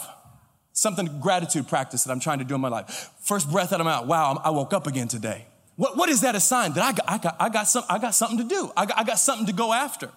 [0.73, 3.09] Something gratitude practice that I'm trying to do in my life.
[3.21, 5.45] First breath out of my mouth, wow, I woke up again today.
[5.77, 6.73] What, what is that a sign?
[6.73, 8.73] That I got, I got, I got, some, I got something to do.
[8.75, 10.09] I got, I got something to go after.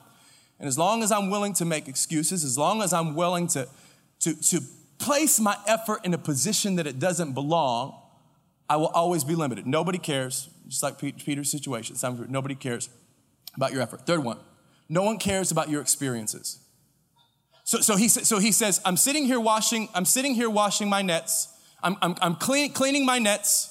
[0.58, 3.68] And as long as I'm willing to make excuses, as long as I'm willing to,
[4.18, 4.60] to, to
[4.98, 7.96] place my effort in a position that it doesn't belong,
[8.68, 9.64] I will always be limited.
[9.64, 11.94] Nobody cares, just like Peter's situation.
[12.28, 12.88] Nobody cares
[13.54, 14.06] about your effort.
[14.06, 14.38] Third one,
[14.88, 16.58] no one cares about your experiences.
[17.64, 21.02] So, so, he, so he says, I'm sitting here washing, I'm sitting here washing my
[21.02, 21.48] nets.
[21.82, 23.70] I'm, I'm, I'm clean, cleaning my nets.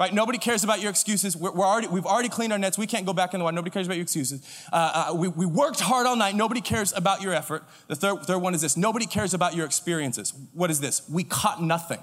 [0.00, 0.12] Right?
[0.12, 1.36] Nobody cares about your excuses.
[1.36, 2.76] We're, we're, already, we've already cleaned our nets.
[2.76, 3.54] We can't go back in the water.
[3.54, 4.42] Nobody cares about your excuses.
[4.72, 6.34] Uh, uh, we, we worked hard all night.
[6.34, 7.62] Nobody cares about your effort.
[7.86, 8.76] The third, third one is this.
[8.76, 10.32] Nobody cares about your experiences.
[10.52, 11.08] What is this?
[11.08, 12.00] We caught nothing.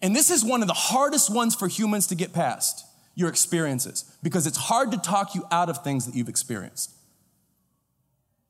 [0.00, 4.04] And this is one of the hardest ones for humans to get past, your experiences,
[4.22, 6.94] because it's hard to talk you out of things that you've experienced.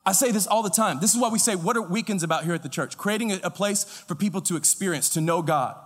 [0.06, 1.00] I say this all the time.
[1.00, 2.98] This is why we say, what are weekends about here at the church?
[2.98, 5.76] Creating a, place for people to experience, to know God.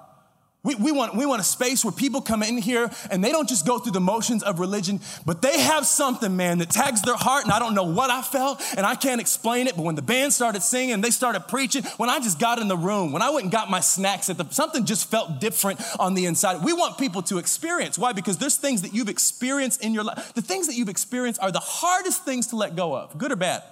[0.64, 3.48] We, we, want, we want a space where people come in here and they don't
[3.48, 7.14] just go through the motions of religion, but they have something, man, that tags their
[7.14, 7.44] heart.
[7.44, 9.76] And I don't know what I felt and I can't explain it.
[9.76, 12.66] But when the band started singing and they started preaching, when I just got in
[12.66, 15.80] the room, when I went and got my snacks at the, something just felt different
[16.00, 16.64] on the inside.
[16.64, 17.96] We want people to experience.
[17.96, 18.12] Why?
[18.12, 20.34] Because there's things that you've experienced in your life.
[20.34, 23.36] The things that you've experienced are the hardest things to let go of, good or
[23.36, 23.62] bad.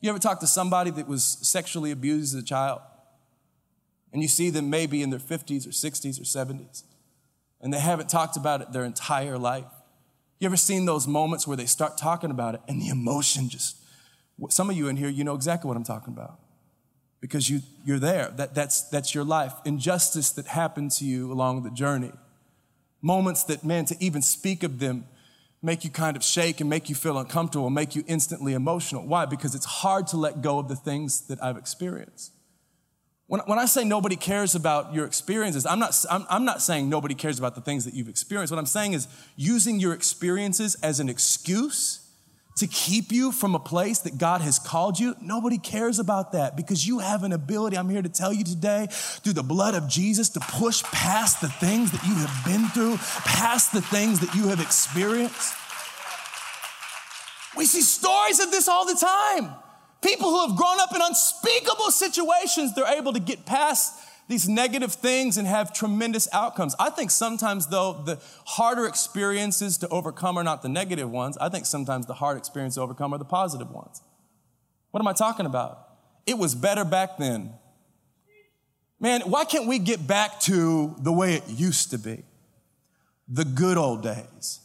[0.00, 2.80] You ever talk to somebody that was sexually abused as a child?
[4.12, 6.82] And you see them maybe in their 50s or 60s or 70s,
[7.60, 9.66] and they haven't talked about it their entire life.
[10.38, 13.76] You ever seen those moments where they start talking about it and the emotion just,
[14.48, 16.40] some of you in here, you know exactly what I'm talking about
[17.20, 18.32] because you, you're there.
[18.36, 19.52] That, that's, that's your life.
[19.66, 22.12] Injustice that happened to you along the journey.
[23.02, 25.04] Moments that, man, to even speak of them
[25.62, 29.06] make you kind of shake and make you feel uncomfortable, make you instantly emotional.
[29.06, 29.26] Why?
[29.26, 32.32] Because it's hard to let go of the things that I've experienced.
[33.26, 36.88] When, when I say nobody cares about your experiences, I'm not, I'm, I'm not saying
[36.88, 38.52] nobody cares about the things that you've experienced.
[38.52, 41.99] What I'm saying is using your experiences as an excuse
[42.60, 46.56] to keep you from a place that God has called you, nobody cares about that
[46.56, 49.88] because you have an ability, I'm here to tell you today, through the blood of
[49.88, 54.34] Jesus, to push past the things that you have been through, past the things that
[54.34, 55.54] you have experienced.
[57.56, 59.54] We see stories of this all the time.
[60.02, 63.94] People who have grown up in unspeakable situations, they're able to get past
[64.30, 66.76] these negative things and have tremendous outcomes.
[66.78, 71.36] I think sometimes, though, the harder experiences to overcome are not the negative ones.
[71.38, 74.00] I think sometimes the hard experiences to overcome are the positive ones.
[74.92, 75.84] What am I talking about?
[76.26, 77.54] It was better back then.
[79.00, 82.22] Man, why can't we get back to the way it used to be?
[83.26, 84.60] The good old days.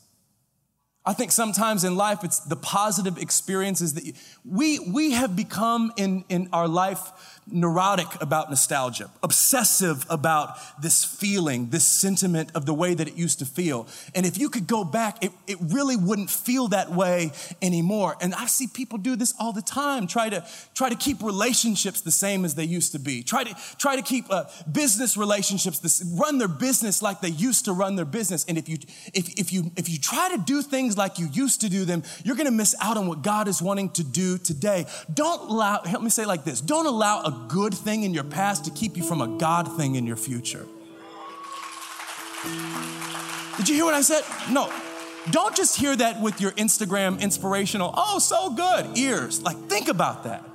[1.08, 5.93] I think sometimes in life it's the positive experiences that you, we, we have become
[5.97, 12.73] in, in our life neurotic about nostalgia, obsessive about this feeling, this sentiment of the
[12.73, 13.88] way that it used to feel.
[14.15, 17.31] And if you could go back, it, it really wouldn't feel that way
[17.62, 18.15] anymore.
[18.19, 22.01] And I see people do this all the time, try to, try to keep relationships
[22.01, 25.79] the same as they used to be, try to, try to keep uh, business relationships,
[25.79, 28.43] this, run their business like they used to run their business.
[28.47, 28.77] And if you,
[29.13, 32.01] if, if, you, if you try to do things like you used to do them,
[32.23, 34.86] you're gonna miss out on what God is wanting to do today.
[35.13, 38.65] Don't allow, help me say like this, don't allow a good thing in your past
[38.65, 40.65] to keep you from a God thing in your future.
[43.57, 44.23] Did you hear what I said?
[44.51, 44.71] No.
[45.31, 49.41] Don't just hear that with your Instagram inspirational, oh, so good, ears.
[49.41, 50.47] Like, think about that.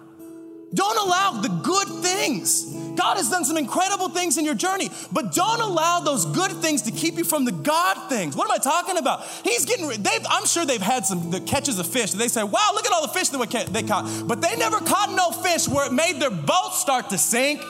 [0.73, 2.65] Don't allow the good things.
[2.95, 6.83] God has done some incredible things in your journey, but don't allow those good things
[6.83, 8.37] to keep you from the God things.
[8.37, 9.25] What am I talking about?
[9.43, 12.13] He's getting, they've, I'm sure they've had some the catches of fish.
[12.13, 14.29] They say, wow, look at all the fish that they caught.
[14.29, 17.63] But they never caught no fish where it made their boat start to sink.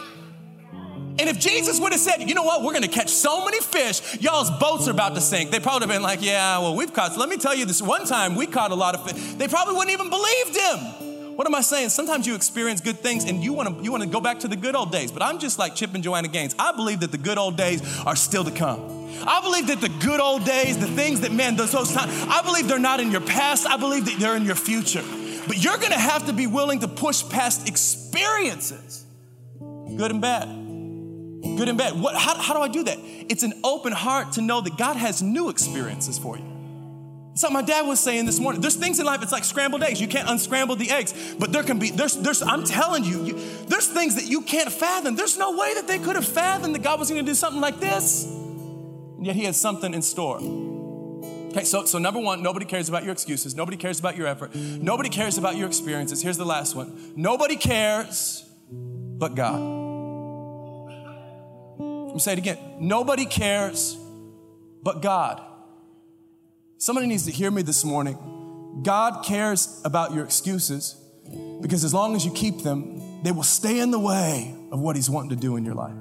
[1.19, 4.21] And if Jesus would have said, you know what, we're gonna catch so many fish,
[4.21, 6.93] y'all's boats are about to sink, they probably would have been like, yeah, well, we've
[6.93, 9.35] caught, let me tell you this one time we caught a lot of fish.
[9.35, 11.10] They probably wouldn't even believed him.
[11.41, 11.89] What am I saying?
[11.89, 14.49] Sometimes you experience good things and you want to you want to go back to
[14.49, 15.11] the good old days.
[15.11, 16.55] But I'm just like Chip and Joanna Gaines.
[16.59, 19.09] I believe that the good old days are still to come.
[19.27, 22.43] I believe that the good old days, the things that man those those times, I
[22.43, 23.67] believe they're not in your past.
[23.67, 25.03] I believe that they're in your future.
[25.49, 29.07] But you're going to have to be willing to push past experiences,
[29.97, 30.47] good and bad.
[31.57, 31.99] Good and bad.
[31.99, 32.99] What, how, how do I do that?
[33.01, 36.50] It's an open heart to know that God has new experiences for you.
[37.35, 38.61] So my dad was saying this morning.
[38.61, 39.23] There's things in life.
[39.23, 40.01] It's like scrambled eggs.
[40.01, 41.91] You can't unscramble the eggs, but there can be.
[41.91, 42.17] There's.
[42.17, 42.43] There's.
[42.43, 45.15] I'm telling you, you there's things that you can't fathom.
[45.15, 47.61] There's no way that they could have fathomed that God was going to do something
[47.61, 50.39] like this, and yet He had something in store.
[51.51, 53.55] Okay, so so number one, nobody cares about your excuses.
[53.55, 54.55] Nobody cares about your effort.
[54.55, 56.23] Nobody cares about your experiences.
[56.23, 57.13] Here's the last one.
[57.17, 59.61] Nobody cares, but God.
[61.79, 62.59] Let me say it again.
[62.81, 63.97] Nobody cares,
[64.83, 65.41] but God.
[66.81, 68.17] Somebody needs to hear me this morning.
[68.83, 70.97] God cares about your excuses
[71.61, 74.97] because as long as you keep them, they will stay in the way of what
[74.97, 75.93] He's wanting to do in your life.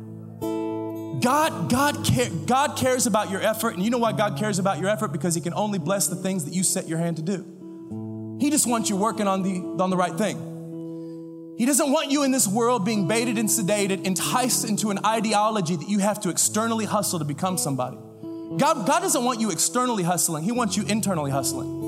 [1.21, 4.79] God, God, care, God cares about your effort, and you know why God cares about
[4.79, 5.09] your effort?
[5.09, 8.37] Because He can only bless the things that you set your hand to do.
[8.39, 11.55] He just wants you working on the, on the right thing.
[11.57, 15.75] He doesn't want you in this world being baited and sedated, enticed into an ideology
[15.75, 17.97] that you have to externally hustle to become somebody.
[18.57, 21.79] God, God doesn't want you externally hustling, He wants you internally hustling.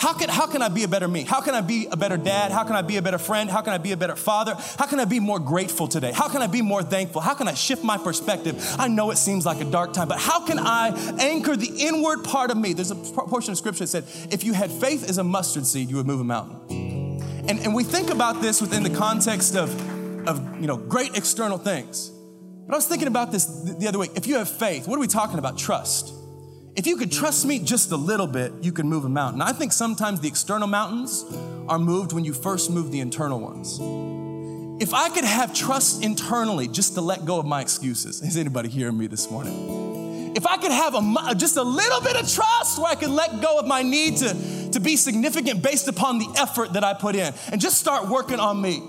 [0.00, 1.24] How can, how can I be a better me?
[1.24, 2.52] How can I be a better dad?
[2.52, 3.50] How can I be a better friend?
[3.50, 4.56] How can I be a better father?
[4.78, 6.10] How can I be more grateful today?
[6.10, 7.20] How can I be more thankful?
[7.20, 8.64] How can I shift my perspective?
[8.78, 10.88] I know it seems like a dark time, but how can I
[11.20, 12.72] anchor the inward part of me?
[12.72, 15.90] There's a portion of scripture that said, if you had faith as a mustard seed,
[15.90, 17.20] you would move a mountain.
[17.46, 19.68] And, and we think about this within the context of,
[20.26, 22.10] of you know, great external things.
[22.70, 24.12] But I was thinking about this the other week.
[24.14, 25.58] If you have faith, what are we talking about?
[25.58, 26.14] Trust.
[26.76, 29.42] If you could trust me just a little bit, you can move a mountain.
[29.42, 31.24] I think sometimes the external mountains
[31.68, 33.80] are moved when you first move the internal ones.
[34.80, 38.68] If I could have trust internally just to let go of my excuses, is anybody
[38.68, 40.36] hearing me this morning?
[40.36, 43.42] If I could have a, just a little bit of trust where I could let
[43.42, 47.16] go of my need to, to be significant based upon the effort that I put
[47.16, 48.80] in and just start working on me,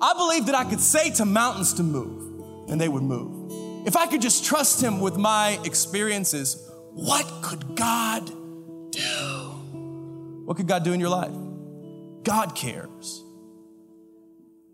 [0.00, 2.25] I believe that I could say to mountains to move
[2.68, 3.86] and they would move.
[3.86, 8.26] If I could just trust Him with my experiences, what could God
[8.90, 9.00] do?
[10.44, 11.34] What could God do in your life?
[12.22, 13.22] God cares.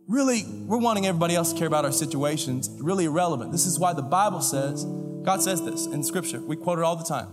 [0.09, 3.53] Really, we're wanting everybody else to care about our situations, really irrelevant.
[3.53, 6.41] This is why the Bible says, God says this in Scripture.
[6.41, 7.29] We quote it all the time.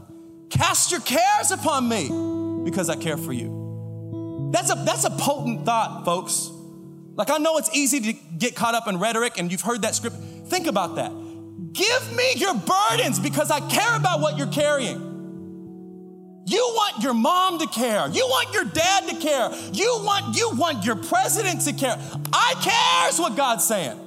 [0.49, 4.49] Cast your cares upon me because I care for you.
[4.51, 6.51] That's a, that's a potent thought, folks.
[7.15, 9.93] Like, I know it's easy to get caught up in rhetoric, and you've heard that
[9.93, 10.15] script.
[10.49, 11.11] Think about that.
[11.73, 15.09] Give me your burdens because I care about what you're carrying.
[16.45, 18.07] You want your mom to care.
[18.09, 19.51] You want your dad to care.
[19.71, 21.95] You want, you want your president to care.
[22.33, 23.99] I care is what God's saying.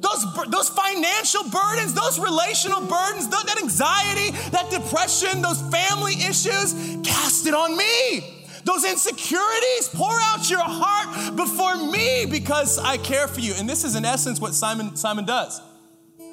[0.00, 6.72] Those, those financial burdens, those relational burdens, that anxiety, that depression, those family issues,
[7.04, 8.42] cast it on me.
[8.64, 13.54] Those insecurities, pour out your heart before me because I care for you.
[13.58, 15.60] And this is in essence what Simon, Simon does.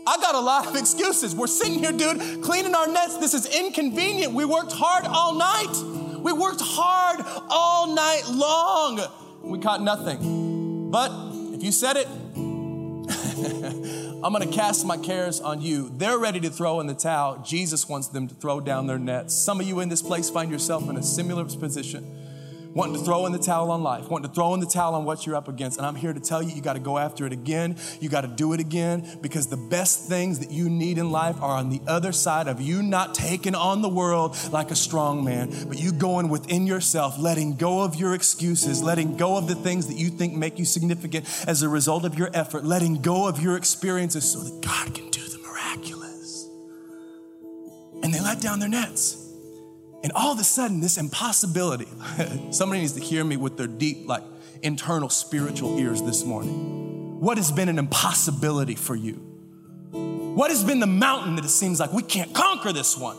[0.10, 1.36] I got a lot of excuses.
[1.36, 3.18] We're sitting here, dude, cleaning our nets.
[3.18, 4.34] This is inconvenient.
[4.34, 6.20] We worked hard all night.
[6.24, 9.02] We worked hard all night long.
[9.44, 10.90] We caught nothing.
[10.90, 11.12] But
[11.54, 12.08] if you said it,
[14.24, 15.92] I'm going to cast my cares on you.
[15.94, 17.44] They're ready to throw in the towel.
[17.46, 19.36] Jesus wants them to throw down their nets.
[19.36, 22.19] Some of you in this place find yourself in a similar position
[22.74, 25.06] wanting to throw in the towel on life, wanting to throw in the towel on
[25.06, 25.78] what you're up against.
[25.78, 27.78] And I'm here to tell you, you got to go after it again.
[28.00, 31.42] You got to do it again because the best things that you need in life
[31.42, 35.24] are on the other side of you not taking on the world like a strong
[35.24, 39.56] man, but you going within yourself, letting go of your excuses, letting go of the
[39.56, 43.28] things that you think make you significant as a result of your effort, letting go
[43.28, 46.48] of your experiences so that God can do the miraculous.
[48.04, 49.29] And they let down their nets.
[50.02, 51.88] And all of a sudden, this impossibility,
[52.52, 54.24] somebody needs to hear me with their deep, like
[54.62, 57.20] internal spiritual ears this morning.
[57.20, 59.16] What has been an impossibility for you?
[59.92, 63.18] What has been the mountain that it seems like we can't conquer this one?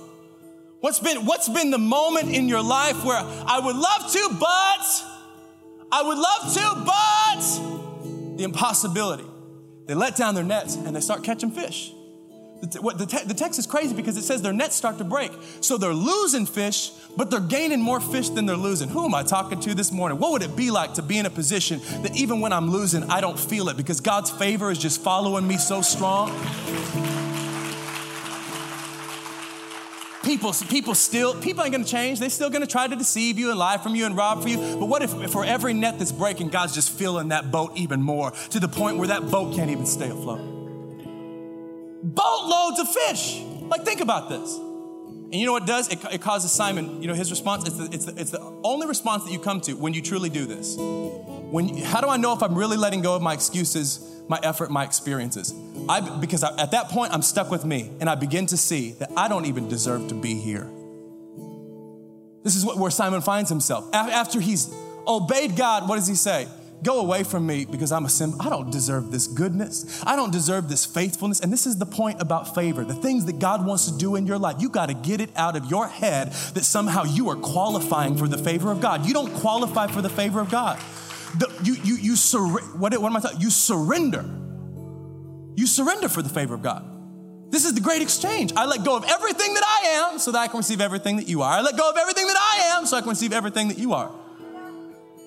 [0.80, 5.04] What's been, what's been the moment in your life where I would love to, but
[5.92, 9.26] I would love to, but the impossibility.
[9.86, 11.92] They let down their nets and they start catching fish.
[12.60, 15.32] The, the, te- the text is crazy because it says their nets start to break.
[15.60, 18.90] So they're losing fish, but they're gaining more fish than they're losing.
[18.90, 20.18] Who am I talking to this morning?
[20.18, 23.04] What would it be like to be in a position that even when I'm losing,
[23.04, 26.28] I don't feel it because God's favor is just following me so strong?
[30.22, 32.20] People, people still, people ain't gonna change.
[32.20, 34.58] They're still gonna try to deceive you and lie from you and rob for you.
[34.58, 38.32] But what if for every net that's breaking, God's just filling that boat even more
[38.50, 40.59] to the point where that boat can't even stay afloat?
[42.02, 43.40] Boatloads of fish.
[43.62, 44.56] Like, think about this.
[44.56, 45.92] And you know what it does?
[45.92, 48.88] It, it causes Simon, you know, his response, it's the, it's, the, it's the only
[48.88, 50.74] response that you come to when you truly do this.
[50.76, 54.70] When, how do I know if I'm really letting go of my excuses, my effort,
[54.70, 55.54] my experiences?
[55.88, 58.92] I, because I, at that point, I'm stuck with me, and I begin to see
[58.92, 60.68] that I don't even deserve to be here.
[62.42, 63.88] This is what, where Simon finds himself.
[63.92, 64.72] After he's
[65.06, 66.48] obeyed God, what does he say?
[66.82, 68.32] Go away from me because I'm a sin.
[68.40, 70.02] I don't deserve this goodness.
[70.06, 71.40] I don't deserve this faithfulness.
[71.40, 72.84] And this is the point about favor.
[72.84, 75.30] The things that God wants to do in your life, you got to get it
[75.36, 79.04] out of your head that somehow you are qualifying for the favor of God.
[79.06, 80.78] You don't qualify for the favor of God.
[81.38, 83.40] The, you, you, you sur- what, what am I talking?
[83.40, 84.24] You surrender.
[85.56, 86.86] You surrender for the favor of God.
[87.50, 88.52] This is the great exchange.
[88.56, 91.28] I let go of everything that I am so that I can receive everything that
[91.28, 91.52] you are.
[91.52, 93.92] I let go of everything that I am so I can receive everything that you
[93.92, 94.10] are.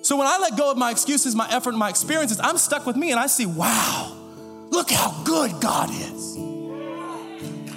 [0.04, 2.94] So when I let go of my excuses, my effort, my experiences, I'm stuck with
[2.94, 4.14] me and I see, wow,
[4.68, 6.36] look how good God is.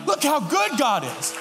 [0.06, 1.34] Look how good God is.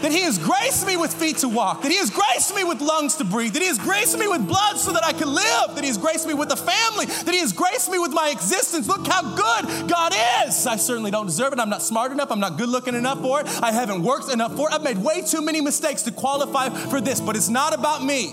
[0.00, 2.80] That He has graced me with feet to walk, that He has graced me with
[2.80, 5.74] lungs to breathe, that He has graced me with blood so that I can live,
[5.74, 8.30] that He has graced me with a family, that He has graced me with my
[8.30, 8.88] existence.
[8.88, 10.14] Look how good God
[10.46, 10.66] is.
[10.66, 11.58] I certainly don't deserve it.
[11.58, 12.30] I'm not smart enough.
[12.30, 13.62] I'm not good looking enough for it.
[13.62, 14.74] I haven't worked enough for it.
[14.74, 18.32] I've made way too many mistakes to qualify for this, but it's not about me.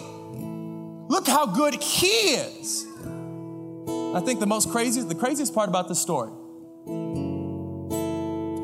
[1.08, 2.86] Look how good he is.
[4.16, 6.32] I think the most crazy, the craziest part about this story,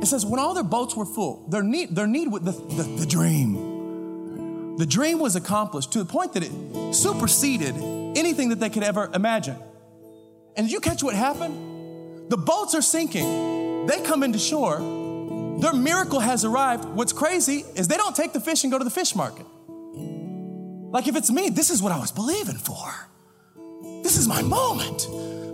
[0.01, 2.83] it says when all their boats were full, their need, their need with the, the,
[3.01, 4.77] the dream.
[4.77, 7.75] The dream was accomplished to the point that it superseded
[8.17, 9.57] anything that they could ever imagine.
[10.55, 12.31] And did you catch what happened?
[12.31, 13.85] The boats are sinking.
[13.85, 14.79] They come into shore.
[15.59, 16.85] Their miracle has arrived.
[16.85, 19.45] What's crazy is they don't take the fish and go to the fish market.
[20.91, 22.85] Like if it's me, this is what I was believing for.
[24.03, 25.07] This is my moment.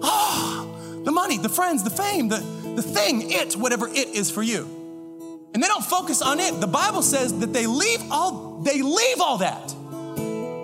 [0.03, 2.38] Ah, oh, the money, the friends, the fame, the,
[2.75, 5.49] the thing, it, whatever it is for you.
[5.53, 6.59] And they don't focus on it.
[6.59, 9.73] The Bible says that they leave all, they leave all that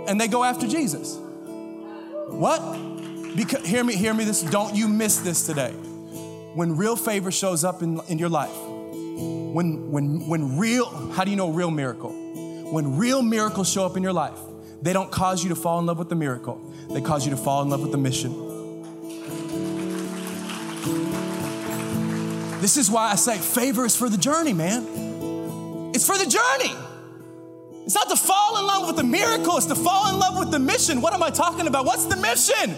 [0.07, 1.17] and they go after Jesus.
[2.28, 2.59] What?
[3.36, 4.41] Because hear me, hear me this.
[4.41, 5.71] Don't you miss this today.
[5.71, 11.32] When real favor shows up in, in your life, when when when real, how do
[11.32, 12.11] you know real miracle?
[12.11, 14.38] When real miracles show up in your life,
[14.84, 17.38] they don't cause you to fall in love with the miracle, they cause you to
[17.38, 18.31] fall in love with the mission.
[22.59, 25.91] This is why I say favor is for the journey, man.
[25.95, 26.75] It's for the journey.
[27.86, 30.51] It's not to fall in love with the miracle, it's to fall in love with
[30.51, 31.01] the mission.
[31.01, 31.86] What am I talking about?
[31.86, 32.71] What's the mission?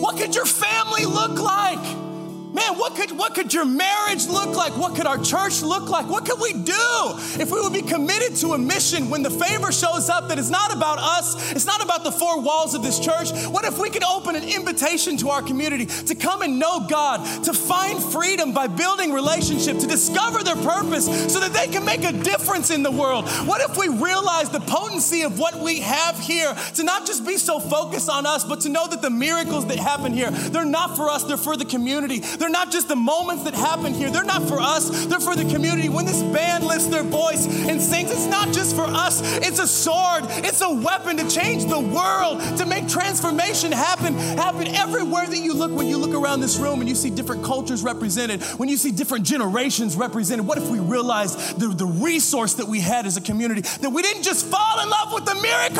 [0.00, 2.11] What could your family look like?
[2.52, 4.76] Man, what could, what could your marriage look like?
[4.76, 6.06] What could our church look like?
[6.08, 9.72] What could we do if we would be committed to a mission when the favor
[9.72, 11.52] shows up that is not about us?
[11.52, 13.30] It's not about the four walls of this church.
[13.46, 17.44] What if we could open an invitation to our community to come and know God,
[17.44, 22.04] to find freedom by building relationship, to discover their purpose so that they can make
[22.04, 23.28] a difference in the world?
[23.46, 27.38] What if we realize the potency of what we have here to not just be
[27.38, 30.96] so focused on us, but to know that the miracles that happen here, they're not
[30.96, 32.20] for us, they're for the community.
[32.42, 35.44] They're not just the moments that happen here, they're not for us, they're for the
[35.44, 35.88] community.
[35.88, 39.66] When this band lifts their voice and sings, it's not just for us, it's a
[39.68, 45.38] sword, it's a weapon to change the world, to make transformation happen, happen everywhere that
[45.38, 45.70] you look.
[45.70, 48.90] When you look around this room and you see different cultures represented, when you see
[48.90, 53.20] different generations represented, what if we realized the, the resource that we had as a
[53.20, 55.78] community, that we didn't just fall in love with the miracle?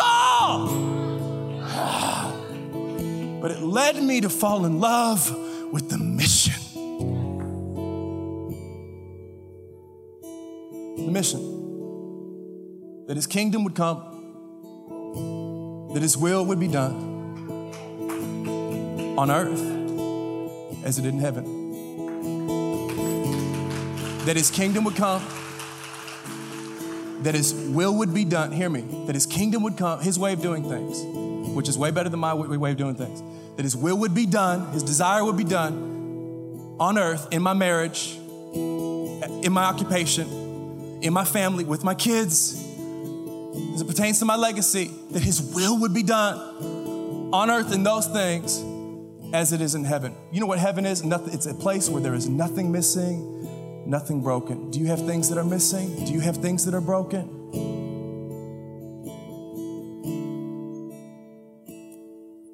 [3.41, 5.29] but it led me to fall in love
[5.73, 6.52] with the mission.
[11.05, 13.99] The mission that his kingdom would come,
[15.93, 17.11] that his will would be done
[19.19, 19.61] on earth
[20.85, 21.45] as it is in heaven.
[24.25, 25.23] That his kingdom would come,
[27.23, 28.53] that his will would be done.
[28.53, 28.85] Hear me.
[29.07, 31.03] That his kingdom would come, his way of doing things,
[31.55, 33.23] which is way better than my way of doing things.
[33.57, 37.53] That his will would be done, his desire would be done on earth, in my
[37.53, 38.17] marriage,
[38.55, 40.27] in my occupation,
[41.03, 42.55] in my family, with my kids,
[43.75, 46.39] as it pertains to my legacy, that his will would be done
[47.33, 48.63] on earth in those things
[49.35, 50.15] as it is in heaven.
[50.31, 51.03] You know what heaven is?
[51.05, 54.71] It's a place where there is nothing missing, nothing broken.
[54.71, 56.05] Do you have things that are missing?
[56.05, 57.41] Do you have things that are broken?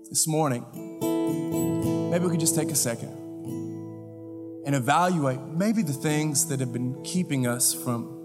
[0.08, 0.64] This morning,
[2.10, 3.12] maybe we could just take a second
[4.64, 8.17] and evaluate maybe the things that have been keeping us from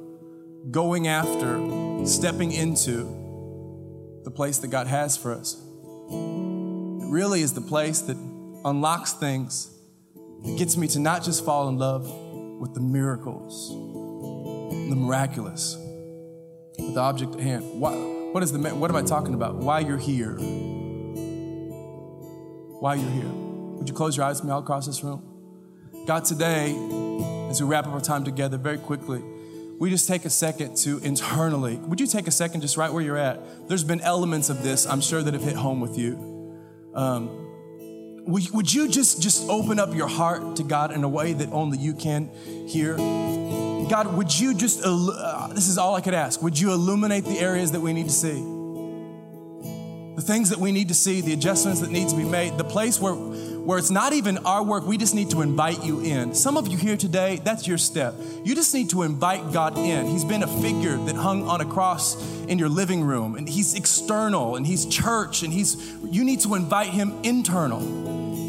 [0.72, 5.55] going after, stepping into the place that God has for us.
[5.55, 8.18] It really is the place that
[8.66, 9.70] unlocks things
[10.43, 12.09] that gets me to not just fall in love
[12.59, 15.76] with the miracles, the miraculous,
[16.78, 17.80] but the object at hand.
[17.80, 17.93] What,
[18.34, 19.55] what, is the, what am I talking about?
[19.55, 20.36] Why you're here.
[22.80, 23.30] Why you're here.
[23.30, 25.30] Would you close your eyes with me all across this room?
[26.05, 26.72] God, today,
[27.49, 29.22] as we wrap up our time together very quickly,
[29.80, 33.01] we just take a second to internally, would you take a second just right where
[33.01, 33.67] you're at?
[33.67, 36.51] There's been elements of this, I'm sure, that have hit home with you.
[36.93, 37.43] Um,
[38.26, 41.78] would, you just, just open up your heart to God in a way that only
[41.78, 42.30] you can
[42.67, 42.95] hear?
[42.95, 47.39] God, would you just, uh, this is all I could ask, would you illuminate the
[47.39, 48.41] areas that we need to see?
[50.15, 52.63] The things that we need to see, the adjustments that need to be made, the
[52.63, 53.13] place where,
[53.64, 56.36] where it's not even our work, we just need to invite you in.
[56.36, 58.14] Some of you here today, that's your step.
[58.43, 60.05] You just need to invite God in.
[60.05, 63.74] He's been a figure that hung on a cross in your living room, and He's
[63.74, 67.80] external, and He's church, and He's, you need to invite Him internal,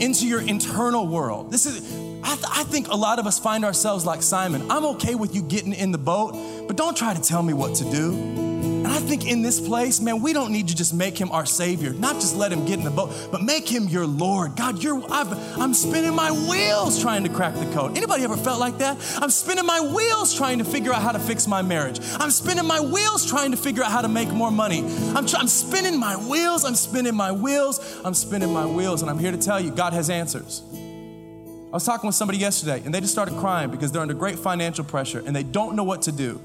[0.01, 1.53] into your internal world.
[1.53, 1.95] This is,
[2.25, 4.69] I, th- I think a lot of us find ourselves like Simon.
[4.69, 6.33] I'm okay with you getting in the boat,
[6.67, 8.54] but don't try to tell me what to do.
[8.95, 11.93] I think in this place, man, we don't need to just make him our savior,
[11.93, 14.55] not just let him get in the boat, but make him your Lord.
[14.55, 15.23] God, you're i
[15.59, 17.97] am spinning my wheels trying to crack the code.
[17.97, 18.97] Anybody ever felt like that?
[19.21, 21.99] I'm spinning my wheels trying to figure out how to fix my marriage.
[22.21, 24.85] I'm spinning my wheels trying to figure out how to make more money.
[25.17, 26.65] I'm, tr- I'm spinning my wheels.
[26.65, 28.01] I'm spinning my wheels.
[28.05, 29.03] I'm spinning my wheels.
[29.03, 30.63] And I'm here to tell you, God has answers.
[30.73, 34.39] I was talking with somebody yesterday, and they just started crying because they're under great
[34.39, 36.41] financial pressure and they don't know what to do.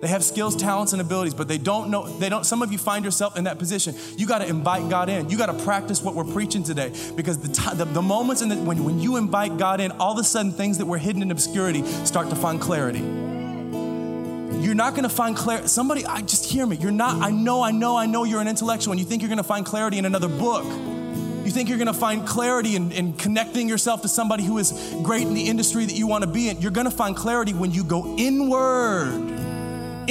[0.00, 2.78] They have skills, talents, and abilities, but they don't know, they don't, some of you
[2.78, 3.94] find yourself in that position.
[4.16, 5.28] You got to invite God in.
[5.28, 8.48] You got to practice what we're preaching today because the, t- the, the, moments in
[8.48, 11.20] the, when, when you invite God in, all of a sudden things that were hidden
[11.20, 13.00] in obscurity start to find clarity.
[13.00, 15.68] You're not going to find clarity.
[15.68, 16.76] Somebody, I just hear me.
[16.76, 19.28] You're not, I know, I know, I know you're an intellectual and you think you're
[19.28, 20.64] going to find clarity in another book.
[20.64, 24.72] You think you're going to find clarity in, in, connecting yourself to somebody who is
[25.02, 26.60] great in the industry that you want to be in.
[26.60, 29.39] You're going to find clarity when you go inward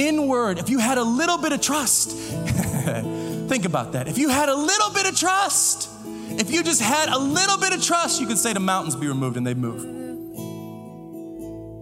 [0.00, 2.10] inward, if you had a little bit of trust,
[3.48, 4.08] think about that.
[4.08, 5.88] If you had a little bit of trust,
[6.30, 9.08] if you just had a little bit of trust, you could say the mountains be
[9.08, 9.84] removed and they'd move.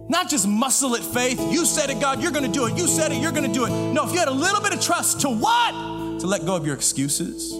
[0.09, 1.39] Not just muscle it faith.
[1.51, 2.75] You said it, God, you're gonna do it.
[2.75, 3.69] You said it, you're gonna do it.
[3.69, 5.71] No, if you had a little bit of trust to what?
[6.19, 7.53] To let go of your excuses.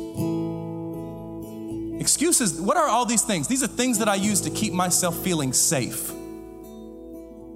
[2.01, 3.47] Excuses, what are all these things?
[3.47, 6.11] These are things that I use to keep myself feeling safe.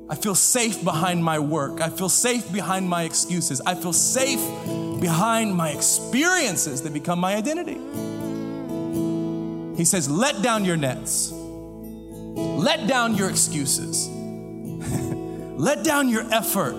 [0.09, 1.81] I feel safe behind my work.
[1.81, 3.61] I feel safe behind my excuses.
[3.61, 4.41] I feel safe
[4.99, 7.79] behind my experiences that become my identity.
[9.77, 14.07] He says, let down your nets, let down your excuses,
[15.57, 16.73] let down your effort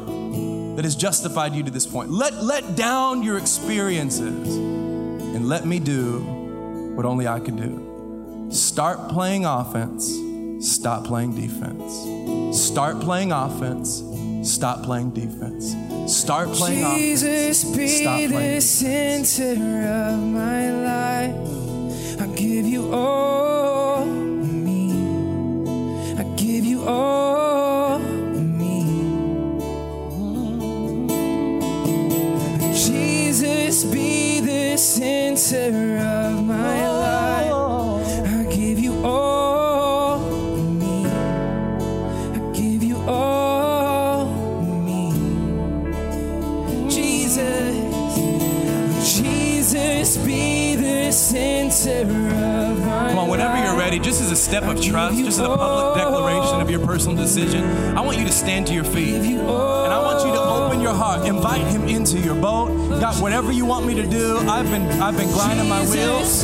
[0.76, 2.10] that has justified you to this point.
[2.10, 6.20] Let, let down your experiences and let me do
[6.94, 8.50] what only I can do.
[8.50, 10.12] Start playing offense,
[10.64, 12.58] stop playing defense.
[12.58, 14.02] Start playing offense.
[14.42, 15.74] Stop playing defense.
[16.06, 17.76] Start playing Jesus, offense.
[17.76, 19.52] be Stop playing the center
[19.88, 22.20] of my life.
[22.20, 24.92] I give you all me.
[26.18, 28.84] I give you all me.
[32.72, 36.93] Jesus, be the center of my life.
[53.08, 55.96] Come on, whenever you're ready, just as a step of trust, just as a public
[56.02, 57.64] declaration of your personal decision,
[57.96, 59.14] I want you to stand to your feet.
[59.16, 62.68] And I want you to open your heart, invite him into your boat.
[63.00, 66.40] God, whatever you want me to do, I've been I've been grinding my wheels.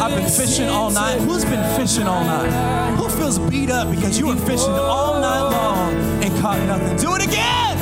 [0.00, 1.18] I've been fishing all night.
[1.20, 2.50] Who's been fishing all night?
[2.96, 5.92] Who feels beat up because you were fishing all night long
[6.22, 6.96] and caught nothing?
[6.98, 7.76] Do it again.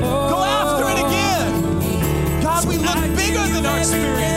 [0.00, 2.42] Go after it again.
[2.42, 4.33] God, we look bigger than our experience.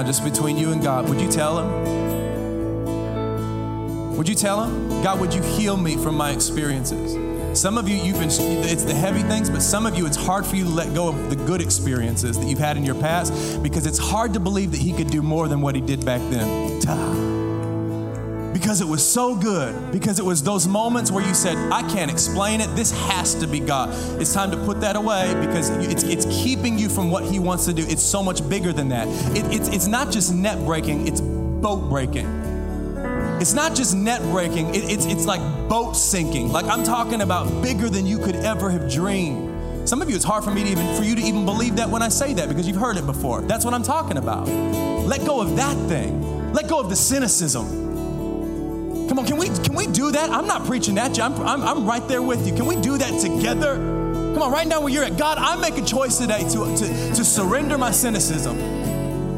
[0.00, 1.68] Now, just between you and God, would you tell Him?
[4.16, 5.02] Would you tell Him?
[5.02, 7.18] God, would you heal me from my experiences?
[7.58, 10.46] Some of you, you've been, it's the heavy things, but some of you, it's hard
[10.46, 13.62] for you to let go of the good experiences that you've had in your past
[13.62, 16.22] because it's hard to believe that He could do more than what He did back
[16.30, 16.80] then.
[16.80, 17.39] Ta
[18.70, 22.08] because it was so good, because it was those moments where you said, I can't
[22.08, 23.88] explain it, this has to be God.
[24.20, 27.64] It's time to put that away because it's, it's keeping you from what He wants
[27.64, 27.84] to do.
[27.88, 29.08] It's so much bigger than that.
[29.36, 32.28] It, it's, it's not just net breaking, it's boat breaking.
[33.40, 36.52] It's not just net breaking, it, it's, it's like boat sinking.
[36.52, 39.88] Like I'm talking about bigger than you could ever have dreamed.
[39.88, 41.90] Some of you, it's hard for me to even for you to even believe that
[41.90, 43.42] when I say that because you've heard it before.
[43.42, 44.46] That's what I'm talking about.
[44.46, 46.52] Let go of that thing.
[46.52, 47.79] Let go of the cynicism.
[49.10, 50.30] Come on, can we can we do that?
[50.30, 51.24] I'm not preaching at you.
[51.24, 52.54] I'm, I'm, I'm right there with you.
[52.54, 53.74] Can we do that together?
[53.74, 55.18] Come on, right now where you're at.
[55.18, 58.56] God, I make a choice today to, to, to surrender my cynicism.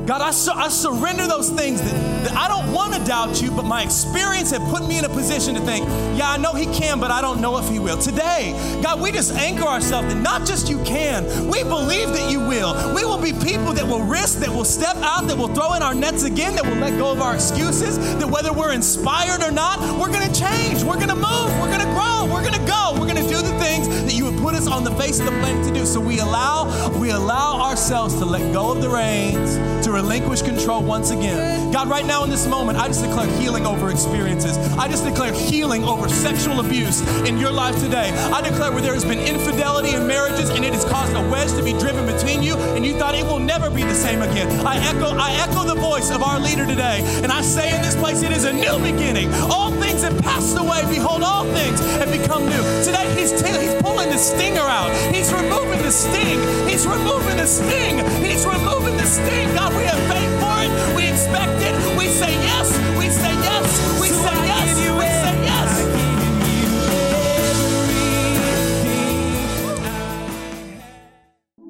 [0.07, 3.53] God, I, su- I surrender those things that, that I don't want to doubt you,
[3.53, 5.87] but my experience had put me in a position to think,
[6.19, 7.97] yeah, I know He can, but I don't know if He will.
[7.97, 12.41] Today, God, we just anchor ourselves that not just you can, we believe that you
[12.41, 12.75] will.
[12.95, 15.83] We will be people that will risk, that will step out, that will throw in
[15.83, 19.53] our nets again, that will let go of our excuses, that whether we're inspired or
[19.53, 22.59] not, we're going to change, we're going to move, we're going to grow, we're going
[22.59, 24.91] to go, we're going to do the things that you would put us on the
[24.93, 25.85] face of the planet to do.
[25.85, 30.83] So we allow, we allow ourselves to let go of the reins, to relinquish control
[30.83, 31.70] once again.
[31.72, 34.57] God, right now in this moment, I just declare healing over experiences.
[34.78, 38.11] I just declare healing over sexual abuse in your life today.
[38.11, 41.51] I declare where there has been infidelity in marriages and it has caused a wedge
[41.53, 44.49] to be driven between you and you thought it will never be the same again.
[44.66, 47.97] I echo, I echo the voice of our leader today and I say in this
[47.97, 49.33] place, it is a new beginning.
[49.51, 50.83] All things have passed away.
[50.89, 52.85] Behold, all things have become new.
[52.85, 54.91] Today, he's, t- he's pulling the stinger out.
[55.14, 56.39] He's removing the sting.
[56.68, 57.99] He's removing the sting.
[58.23, 59.53] He's removing the sting.
[59.55, 60.70] God, we have faith for it.
[60.97, 61.75] We expect it.
[61.99, 62.70] We say yes.
[62.99, 64.01] We say yes.
[64.01, 64.79] We say yes.
[64.99, 65.89] We say yes.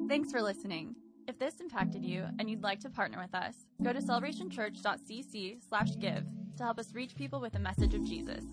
[0.07, 0.95] Thanks for listening.
[1.27, 6.23] If this impacted you and you'd like to partner with us, go to celebrationchurch.cc/give
[6.57, 8.43] to help us reach people with the message of Jesus.